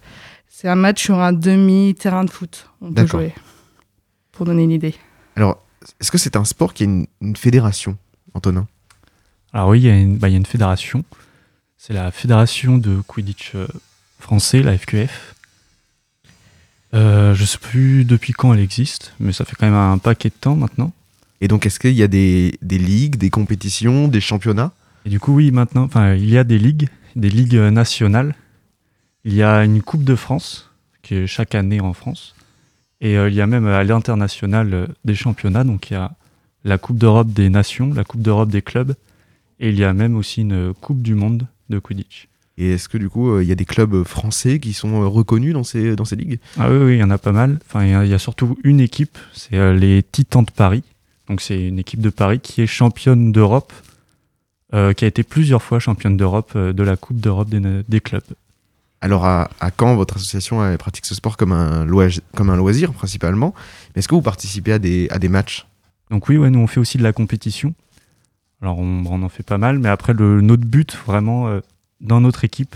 [0.47, 2.69] c'est un match sur un demi-terrain de foot.
[2.81, 3.33] On peut jouer.
[4.31, 4.95] Pour donner une idée.
[5.35, 5.63] Alors,
[5.99, 7.97] est-ce que c'est un sport qui a une, une fédération,
[8.33, 8.67] Antonin?
[9.53, 11.03] Alors oui, il y, a une- bah, il y a une fédération.
[11.77, 13.67] C'est la fédération de Quidditch euh,
[14.19, 15.35] français, la FQF.
[16.93, 20.29] Euh, je sais plus depuis quand elle existe, mais ça fait quand même un paquet
[20.29, 20.93] de temps maintenant.
[21.41, 24.71] Et donc, est-ce qu'il y a des, des ligues, des compétitions, des championnats?
[25.07, 28.35] Et du coup, oui, maintenant, enfin, il y a des ligues, des ligues euh, nationales.
[29.23, 30.69] Il y a une Coupe de France,
[31.01, 32.35] qui est chaque année en France.
[32.99, 35.63] Et euh, il y a même à l'international euh, des championnats.
[35.63, 36.11] Donc, il y a
[36.65, 38.95] la Coupe d'Europe des nations, la Coupe d'Europe des clubs.
[39.61, 42.27] Et il y a même aussi une Coupe du monde de Quidditch.
[42.57, 45.07] Et est-ce que du coup, euh, il y a des clubs français qui sont euh,
[45.07, 46.39] reconnus dans ces, dans ces ligues?
[46.57, 47.59] Ah oui, oui, il y en a pas mal.
[47.65, 50.51] Enfin, il y a, il y a surtout une équipe, c'est euh, les Titans de
[50.51, 50.83] Paris.
[51.29, 53.71] Donc, c'est une équipe de Paris qui est championne d'Europe,
[54.73, 58.01] euh, qui a été plusieurs fois championne d'Europe euh, de la Coupe d'Europe des, des
[58.01, 58.23] clubs.
[58.99, 62.55] Alors, à, à quand votre association elle pratique ce sport comme un, loisir, comme un
[62.55, 63.53] loisir principalement
[63.95, 65.67] Est-ce que vous participez à des, à des matchs?
[66.09, 67.75] Donc oui, ouais, nous on fait aussi de la compétition.
[68.61, 71.59] Alors on, on en fait pas mal, mais après le, notre but vraiment euh,
[72.01, 72.75] dans notre équipe,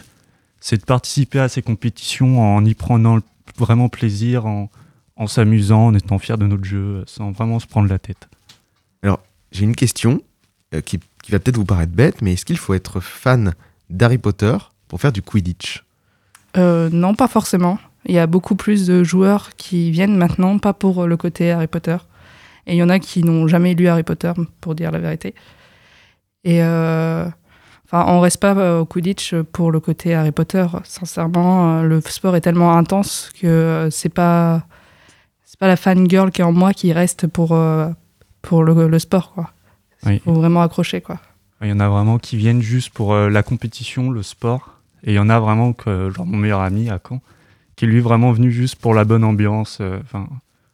[0.60, 3.20] c'est de participer à ces compétitions en y prenant
[3.58, 4.70] vraiment plaisir, en,
[5.16, 8.30] en s'amusant, en étant fier de notre jeu, sans vraiment se prendre la tête.
[9.02, 9.20] Alors,
[9.52, 10.22] j'ai une question
[10.86, 13.54] qui, qui va peut-être vous paraître bête, mais est-ce qu'il faut être fan
[13.90, 14.58] d'Harry Potter
[14.88, 15.84] pour faire du Quidditch?
[16.58, 17.80] Euh, non, pas forcément.
[18.06, 21.68] Il y a beaucoup plus de joueurs qui viennent maintenant, pas pour le côté Harry
[21.68, 21.98] Potter.
[22.68, 25.36] Et il y en a qui n'ont jamais lu Harry Potter, pour dire la vérité.
[26.44, 27.26] Et euh,
[27.86, 30.66] enfin, on reste pas euh, au Quidditch pour le côté Harry Potter.
[30.84, 34.64] Sincèrement, euh, le sport est tellement intense que c'est pas
[35.46, 37.58] c'est pas la fangirl qui est en moi qui reste pour
[38.42, 39.52] pour le, le sport quoi.
[40.06, 40.20] Oui.
[40.24, 41.20] Faut vraiment accrocher quoi.
[41.62, 45.12] Il y en a vraiment qui viennent juste pour euh, la compétition, le sport, et
[45.12, 47.22] il y en a vraiment que, genre mon meilleur ami à Caen,
[47.76, 50.28] qui est lui vraiment venu juste pour la bonne ambiance, euh, enfin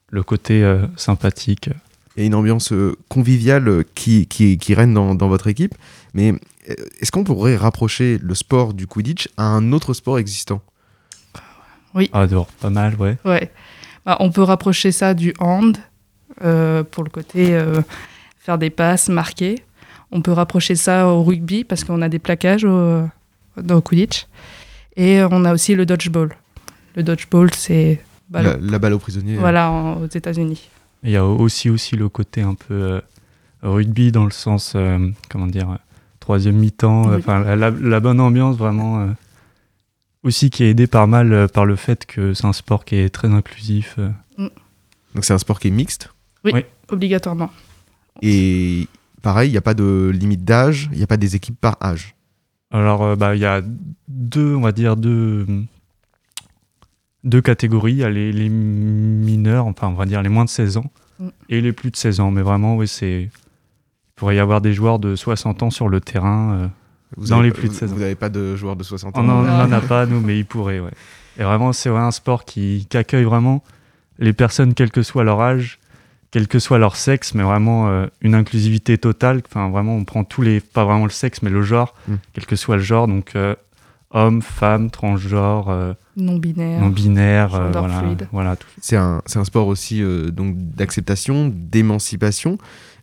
[0.10, 1.70] le côté euh, sympathique.
[2.16, 5.76] Il y a une ambiance euh, conviviale qui, qui, qui règne dans, dans votre équipe,
[6.14, 6.34] mais
[7.00, 10.62] est-ce qu'on pourrait rapprocher le sport du Quidditch à un autre sport existant?
[11.94, 12.10] Oui.
[12.14, 13.18] Ah, dehors, pas mal, ouais.
[13.26, 13.52] Ouais.
[14.06, 15.78] Bah, on peut rapprocher ça du hand
[16.44, 17.82] euh, pour le côté euh,
[18.48, 19.56] faire des passes, marquer.
[20.14, 23.04] On peut rapprocher ça au rugby parce qu'on a des plaquages au,
[23.62, 24.26] dans Quidditch.
[24.96, 26.30] Et on a aussi le dodgeball.
[26.96, 28.00] Le dodgeball, c'est
[28.32, 30.70] la, le- la balle aux prisonniers voilà en- aux États-Unis.
[31.04, 33.02] Il y a aussi, aussi le côté un peu euh,
[33.64, 34.98] rugby dans le sens, euh,
[35.30, 35.76] comment dire, euh,
[36.22, 37.16] troisième mi-temps, Oui.
[37.20, 39.02] enfin la, la bonne ambiance vraiment.
[39.02, 39.08] euh,
[40.24, 42.96] aussi qui est aidé par mal euh, par le fait que c'est un sport qui
[42.96, 43.96] est très inclusif.
[44.00, 44.10] euh.
[45.16, 46.14] Donc c'est un sport qui est mixte?
[46.46, 46.64] Oui, Oui.
[46.90, 47.50] obligatoirement.
[48.22, 48.88] Et
[49.22, 51.78] pareil, il n'y a pas de limite d'âge, il n'y a pas des équipes par
[51.82, 52.16] âge.
[52.72, 53.62] Alors, euh, bah, il y a
[54.08, 55.46] deux, on va dire, deux,
[57.24, 57.94] deux catégories.
[57.94, 60.92] Il y a les, les mineurs, enfin, on va dire les moins de 16 ans,
[61.20, 61.28] Mm.
[61.50, 62.30] et les plus de 16 ans.
[62.30, 63.24] Mais vraiment, oui, c'est.
[63.24, 63.30] Il
[64.16, 66.54] pourrait y avoir des joueurs de 60 ans sur le terrain.
[66.54, 66.68] euh,
[67.18, 67.96] Vous dans avez les pas- plus de vous- 16 ans.
[67.96, 70.20] Vous n'avez pas de joueurs de 60 ans On n'en on en a pas, nous,
[70.22, 70.92] mais ils pourraient, ouais.
[71.40, 73.64] Et vraiment, c'est ouais, un sport qui, qui accueille vraiment
[74.20, 75.80] les personnes, quel que soit leur âge,
[76.32, 79.42] quel que soit leur sexe, mais vraiment euh, une inclusivité totale.
[79.48, 82.16] Enfin, vraiment, on prend tous les, pas vraiment le sexe, mais le genre, Mm.
[82.34, 83.08] quel que soit le genre.
[83.08, 83.56] Donc, euh,
[84.12, 86.82] homme, femme, transgenre, euh, Non-binaire.
[86.82, 88.28] non-binaire, euh, Gender voilà, fluide.
[88.32, 88.68] voilà, tout.
[88.82, 92.58] C'est un, c'est un sport aussi euh, donc d'acceptation, d'émancipation.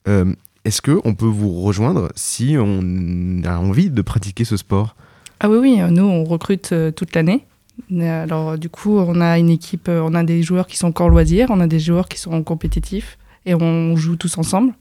[0.08, 0.32] Euh,
[0.64, 4.96] Est-ce que on peut vous rejoindre si on a envie de pratiquer ce sport?
[5.40, 7.44] Ah oui, oui, euh, nous, on recrute euh, toute l'année.
[7.90, 11.08] Alors, du coup, on a une équipe, euh, on a des joueurs qui sont encore
[11.08, 14.72] loisirs, on a des joueurs qui sont compétitifs et on joue tous ensemble.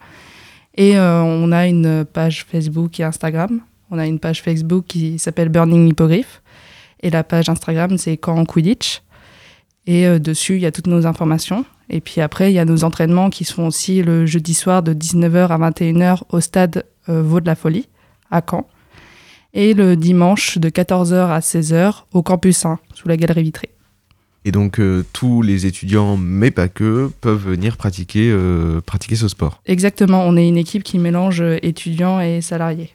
[0.76, 3.62] Et euh, on a une page Facebook et Instagram.
[3.92, 6.42] On a une page Facebook qui s'appelle Burning Hippogriff
[7.04, 9.02] et la page Instagram, c'est Camp Quidditch.
[9.86, 11.66] Et euh, dessus, il y a toutes nos informations.
[11.90, 14.82] Et puis après, il y a nos entraînements qui se font aussi le jeudi soir
[14.82, 17.90] de 19h à 21h au stade euh, Vaux de la Folie
[18.32, 18.68] à Caen
[19.54, 23.70] et le dimanche de 14h à 16h au campus 1, sous la galerie vitrée.
[24.46, 29.28] Et donc euh, tous les étudiants, mais pas que, peuvent venir pratiquer, euh, pratiquer ce
[29.28, 29.62] sport.
[29.66, 32.90] Exactement, on est une équipe qui mélange euh, étudiants et salariés.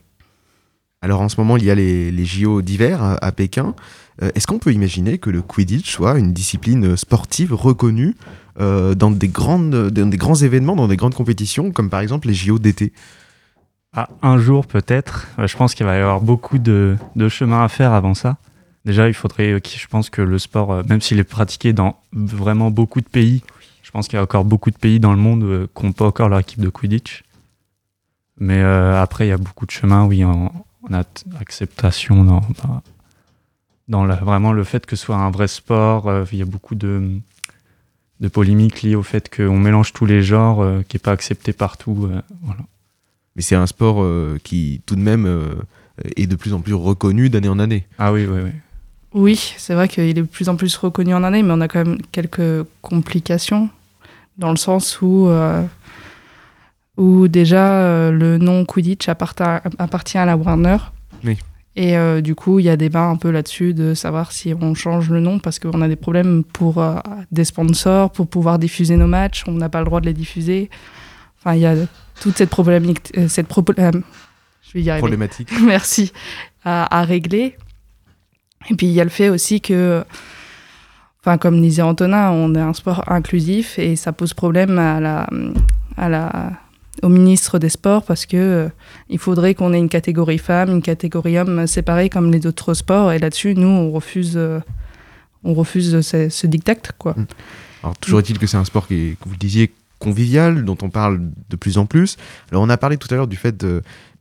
[1.01, 3.73] Alors en ce moment, il y a les, les JO d'hiver à, à Pékin.
[4.21, 8.15] Euh, Est-ce qu'on peut imaginer que le Quidditch soit une discipline sportive reconnue
[8.59, 12.33] dans, des grandes, dans des grands événements, dans des grandes compétitions, comme par exemple les
[12.33, 12.91] JO d'été?
[14.21, 15.27] Un jour peut-être.
[15.37, 18.37] Je pense qu'il va y avoir beaucoup de, de chemin à faire avant ça.
[18.85, 22.71] Déjà, il faudrait, je pense que le sport, euh, même s'il est pratiqué dans vraiment
[22.71, 23.43] beaucoup de pays,
[23.83, 25.91] je pense qu'il y a encore beaucoup de pays dans le monde euh, qui n'ont
[25.91, 27.23] pas encore leur équipe de Quidditch.
[28.37, 30.51] Mais euh, après, il y a beaucoup de chemin, oui, en,
[30.83, 31.03] en at-
[31.41, 36.09] acceptation, dans, vraiment le fait que ce soit un vrai sport.
[36.31, 37.19] il y a beaucoup de,
[38.31, 42.09] polémiques liées au fait qu'on mélange tous les genres, qui n'est pas accepté partout.
[42.43, 42.61] voilà.
[43.39, 45.53] Mais c'est un sport euh, qui, tout de même, euh,
[46.17, 47.85] est de plus en plus reconnu d'année en année.
[47.97, 48.51] Ah oui, oui, oui.
[49.13, 51.69] Oui, c'est vrai qu'il est de plus en plus reconnu en année, mais on a
[51.69, 53.69] quand même quelques complications,
[54.37, 55.63] dans le sens où, euh,
[56.97, 60.75] où déjà euh, le nom Quidditch appartient, à la Warner.
[61.23, 61.37] Oui.
[61.77, 64.73] Et euh, du coup, il y a débat un peu là-dessus de savoir si on
[64.73, 66.97] change le nom, parce qu'on a des problèmes pour euh,
[67.31, 70.69] des sponsors, pour pouvoir diffuser nos matchs, on n'a pas le droit de les diffuser.
[71.39, 71.75] Enfin, il y a
[72.21, 75.01] toute cette problématique, cette propo- je vais y arriver.
[75.01, 75.49] Problématique.
[75.63, 76.11] Merci.
[76.65, 77.55] À, à régler.
[78.69, 80.03] Et puis il y a le fait aussi que,
[81.21, 85.29] enfin comme disait Antonin, on est un sport inclusif et ça pose problème à la,
[85.95, 86.51] à la,
[87.01, 88.69] au ministre des Sports parce que euh,
[89.09, 93.13] il faudrait qu'on ait une catégorie femmes, une catégorie hommes séparée comme les autres sports.
[93.13, 94.59] Et là-dessus, nous, on refuse, euh,
[95.45, 97.15] on refuse ce, ce dictat, quoi.
[97.81, 100.77] Alors, toujours est-il que c'est un sport qui est, comme vous le disiez, convivial, dont
[100.81, 102.17] on parle de plus en plus.
[102.51, 103.55] Alors, on a parlé tout à l'heure du fait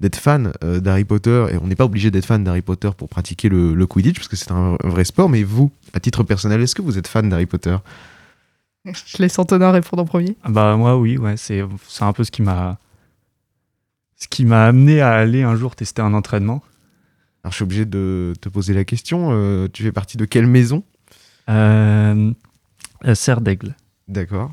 [0.00, 3.08] d'être fan euh, d'Harry Potter, et on n'est pas obligé d'être fan d'Harry Potter pour
[3.08, 5.28] pratiquer le, le Quidditch, parce que c'est un, un vrai sport.
[5.28, 7.76] Mais vous, à titre personnel, est-ce que vous êtes fan d'Harry Potter?
[8.84, 10.36] Je laisse Antonin répondre en premier.
[10.44, 12.78] Ah Bah moi oui, ouais, c'est c'est un peu ce qui m'a
[14.16, 16.62] ce qui m'a amené à aller un jour tester un entraînement.
[17.44, 19.28] Alors, je suis obligé de te poser la question.
[19.32, 20.82] euh, tu fais partie de quelle maison?
[21.48, 22.32] Euh,
[23.06, 23.74] euh, Serre d'Aigle.
[24.08, 24.52] D'accord.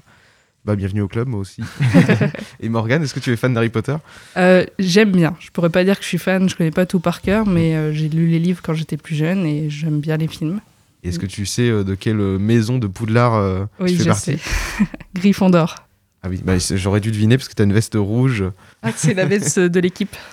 [0.65, 1.61] Bah, bienvenue au club, moi aussi.
[2.59, 3.95] et Morgane, est-ce que tu es fan d'Harry Potter?
[4.35, 5.35] Euh, J'aime bien.
[5.39, 7.75] Je pourrais pas dire que je suis fan, je connais pas tout par cœur, mais
[7.75, 10.59] euh, j'ai lu les livres quand j'étais plus jeune et j'aime bien les films.
[11.03, 14.37] Est-ce que tu sais euh, de quelle maison de Poudlard Oui, tu fais je partie?
[14.39, 14.85] sais.
[15.13, 15.75] Gryffondor.
[16.23, 18.43] Ah oui, bah, j'aurais dû deviner parce que tu as une veste rouge.
[18.81, 20.15] Ah, c'est la veste de l'équipe.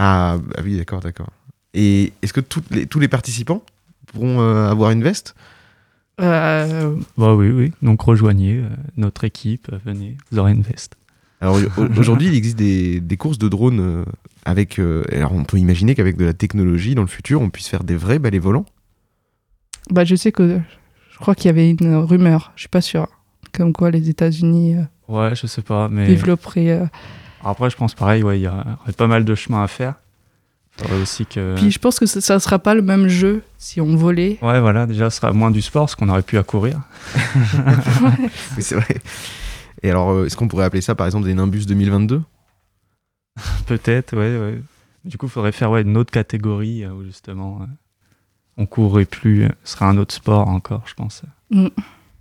[0.00, 1.30] Ah, bah oui, d'accord, d'accord.
[1.74, 3.64] Et est-ce que les- tous les participants
[4.12, 5.34] pourront avoir une veste?
[6.20, 7.72] Euh, Bah oui, oui.
[7.82, 10.96] Donc rejoignez euh, notre équipe, euh, venez, vous aurez une veste.
[11.40, 14.04] Alors au- aujourd'hui, il existe des, des courses de drones
[14.44, 14.78] avec.
[14.80, 17.84] euh, alors on peut imaginer qu'avec de la technologie, dans le futur, on puisse faire
[17.84, 18.66] des vrais balais volants.
[19.90, 20.60] bah, je sais que
[21.12, 23.06] je crois qu'il y avait une rumeur, je suis pas sûre,
[23.52, 26.70] comme quoi les États-Unis euh, Ouais, je sais pas, mais développeraient.
[26.70, 26.86] euh,
[27.44, 29.62] après je pense pareil, ouais, il y a- il y aurait pas mal de chemin
[29.62, 29.94] à faire.
[30.78, 33.80] Faudrait aussi que Puis je pense que ça, ça sera pas le même jeu si
[33.80, 34.38] on volait.
[34.42, 36.80] Ouais, voilà, déjà ce sera moins du sport, parce qu'on aurait pu à courir.
[38.56, 38.96] Oui, c'est vrai.
[39.82, 42.22] Et alors, euh, est-ce qu'on pourrait appeler ça par exemple des Nimbus 2022
[43.66, 44.62] Peut-être, ouais, ouais.
[45.04, 47.66] Du coup, il faudrait faire ouais, une autre catégorie euh, où justement euh,
[48.56, 49.48] on courrait plus.
[49.64, 51.22] ce sera un autre sport encore, je pense.
[51.50, 51.68] Mm.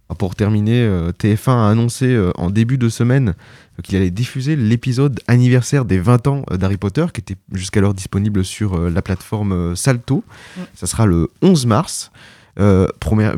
[0.09, 3.33] Alors, Pour terminer, euh, TF1 a annoncé en début de semaine
[3.77, 7.93] euh, qu'il allait diffuser l'épisode anniversaire des 20 ans euh, d'Harry Potter, qui était jusqu'alors
[7.93, 10.23] disponible sur euh, la plateforme euh, Salto.
[10.57, 10.61] Mm.
[10.75, 12.11] Ça sera le 11 mars.
[12.59, 13.35] Euh, première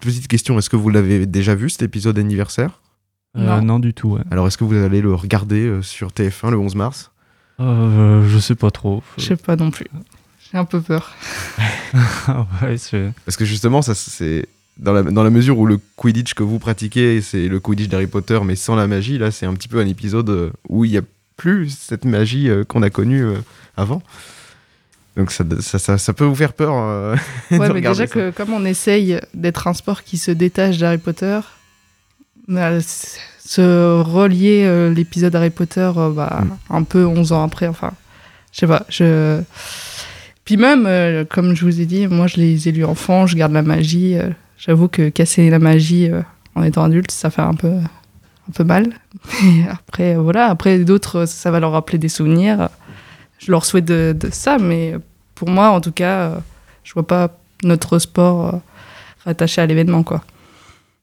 [0.00, 2.80] petite question, est-ce que vous l'avez déjà vu cet épisode anniversaire?
[3.36, 3.62] Euh, Non.
[3.62, 4.10] non, du tout.
[4.12, 4.22] ouais.
[4.30, 7.10] Alors est-ce que vous allez le regarder sur TF1 le 11 mars?
[7.60, 9.02] Euh, je sais pas trop.
[9.18, 9.86] Je sais pas non plus.
[10.50, 11.12] J'ai un peu peur.
[12.62, 12.76] ouais,
[13.24, 14.46] Parce que justement, ça, c'est
[14.78, 18.06] dans la, dans la mesure où le Quidditch que vous pratiquez, c'est le Quidditch d'Harry
[18.06, 19.18] Potter, mais sans la magie.
[19.18, 21.02] Là, c'est un petit peu un épisode euh, où il n'y a
[21.36, 23.34] plus cette magie euh, qu'on a connue euh,
[23.76, 24.02] avant.
[25.16, 26.74] Donc ça, ça, ça, ça peut vous faire peur.
[26.76, 27.16] euh,
[27.52, 31.38] Ouais, mais déjà que comme on essaye d'être un sport qui se détache d'Harry Potter,
[33.46, 36.74] se relier euh, l'épisode Harry Potter bah, Mm.
[36.76, 37.92] un peu 11 ans après, enfin,
[38.52, 39.40] je sais pas, je...
[40.44, 40.86] Puis même,
[41.30, 44.16] comme je vous ai dit, moi je les ai lus enfants, je garde la magie.
[44.66, 46.22] J'avoue que casser la magie euh,
[46.54, 48.94] en étant adulte, ça fait un peu, un peu mal.
[49.70, 52.70] Après, euh, voilà, après d'autres, ça va leur rappeler des souvenirs.
[53.38, 54.94] Je leur souhaite de, de ça, mais
[55.34, 56.36] pour moi, en tout cas, euh,
[56.82, 58.60] je vois pas notre sport
[59.26, 60.24] rattaché à l'événement, quoi.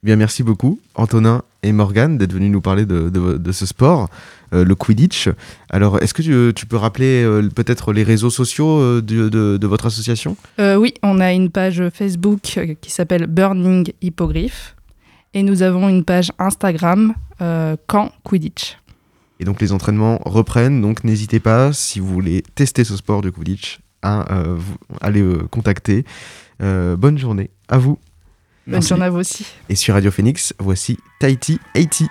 [0.04, 4.10] Bien, merci beaucoup, Antonin et Morgane, d'être venus nous parler de, de- de ce sport,
[4.52, 5.30] euh, le Quidditch.
[5.70, 9.86] Alors, est-ce que tu, tu peux rappeler euh, peut-être les réseaux sociaux euh, de, votre
[9.86, 10.36] association?
[10.60, 14.76] Euh, oui, on a une page Facebook euh, qui s'appelle Burning Hippogriff.
[15.36, 18.80] Et nous avons une page Instagram, euh, Camp Quidditch.
[19.40, 23.30] Et donc, les entraînements reprennent, donc n'hésitez pas, si vous voulez tester ce sport de
[23.30, 26.06] Quidditch, à euh, vous, aller euh, contacter.
[26.64, 28.00] Euh, bonne journée à vous.
[28.68, 28.90] Bonne Merci.
[28.90, 29.46] journée à vous aussi.
[29.70, 32.08] Et sur Radio Phoenix, voici Tahiti 80.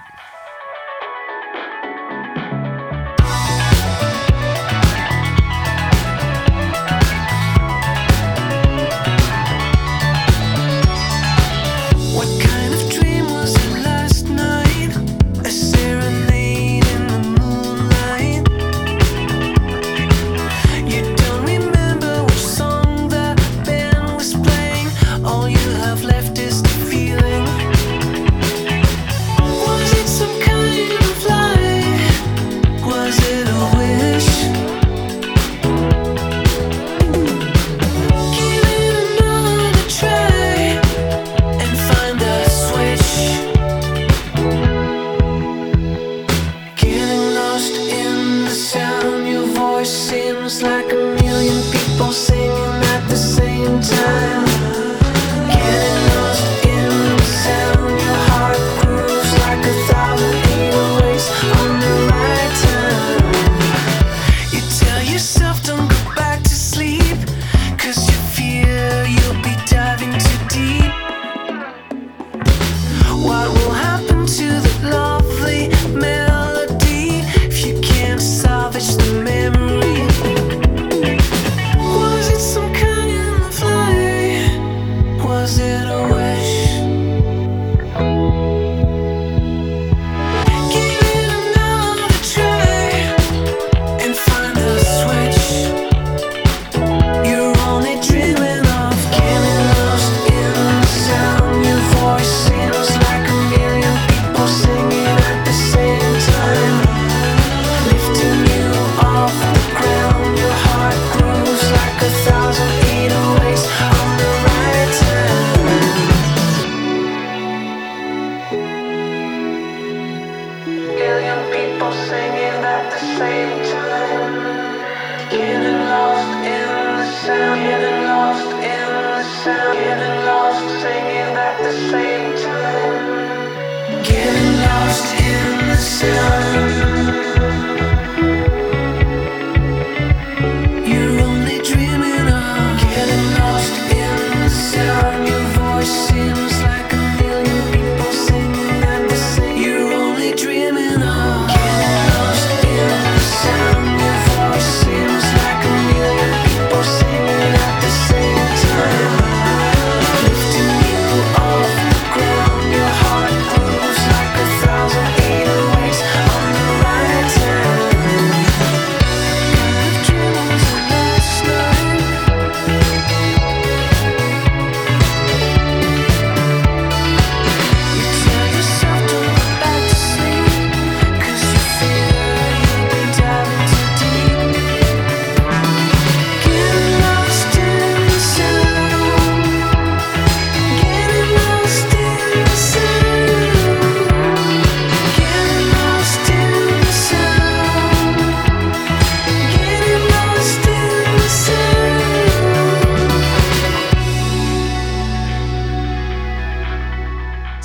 [134.03, 136.99] Getting lost in the sound,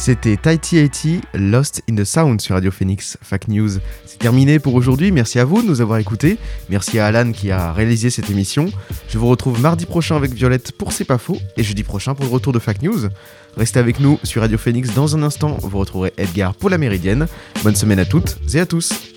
[0.06, 3.80] C'était Tighty 80 Lost in the Sound sur Radio Phoenix Fact News.
[4.06, 5.12] C'est terminé pour aujourd'hui.
[5.12, 6.38] Merci à vous de nous avoir écoutés.
[6.70, 8.68] Merci à Alan qui a réalisé cette émission.
[9.10, 12.26] Je vous retrouve mardi prochain avec Violette pour C'est pas faux et jeudi prochain pour
[12.26, 13.10] le retour de Fact News.
[13.58, 15.58] Restez avec nous sur Radio Phoenix dans un instant.
[15.60, 17.26] Vous retrouverez Edgar pour la Méridienne.
[17.64, 19.15] Bonne semaine à toutes et à tous.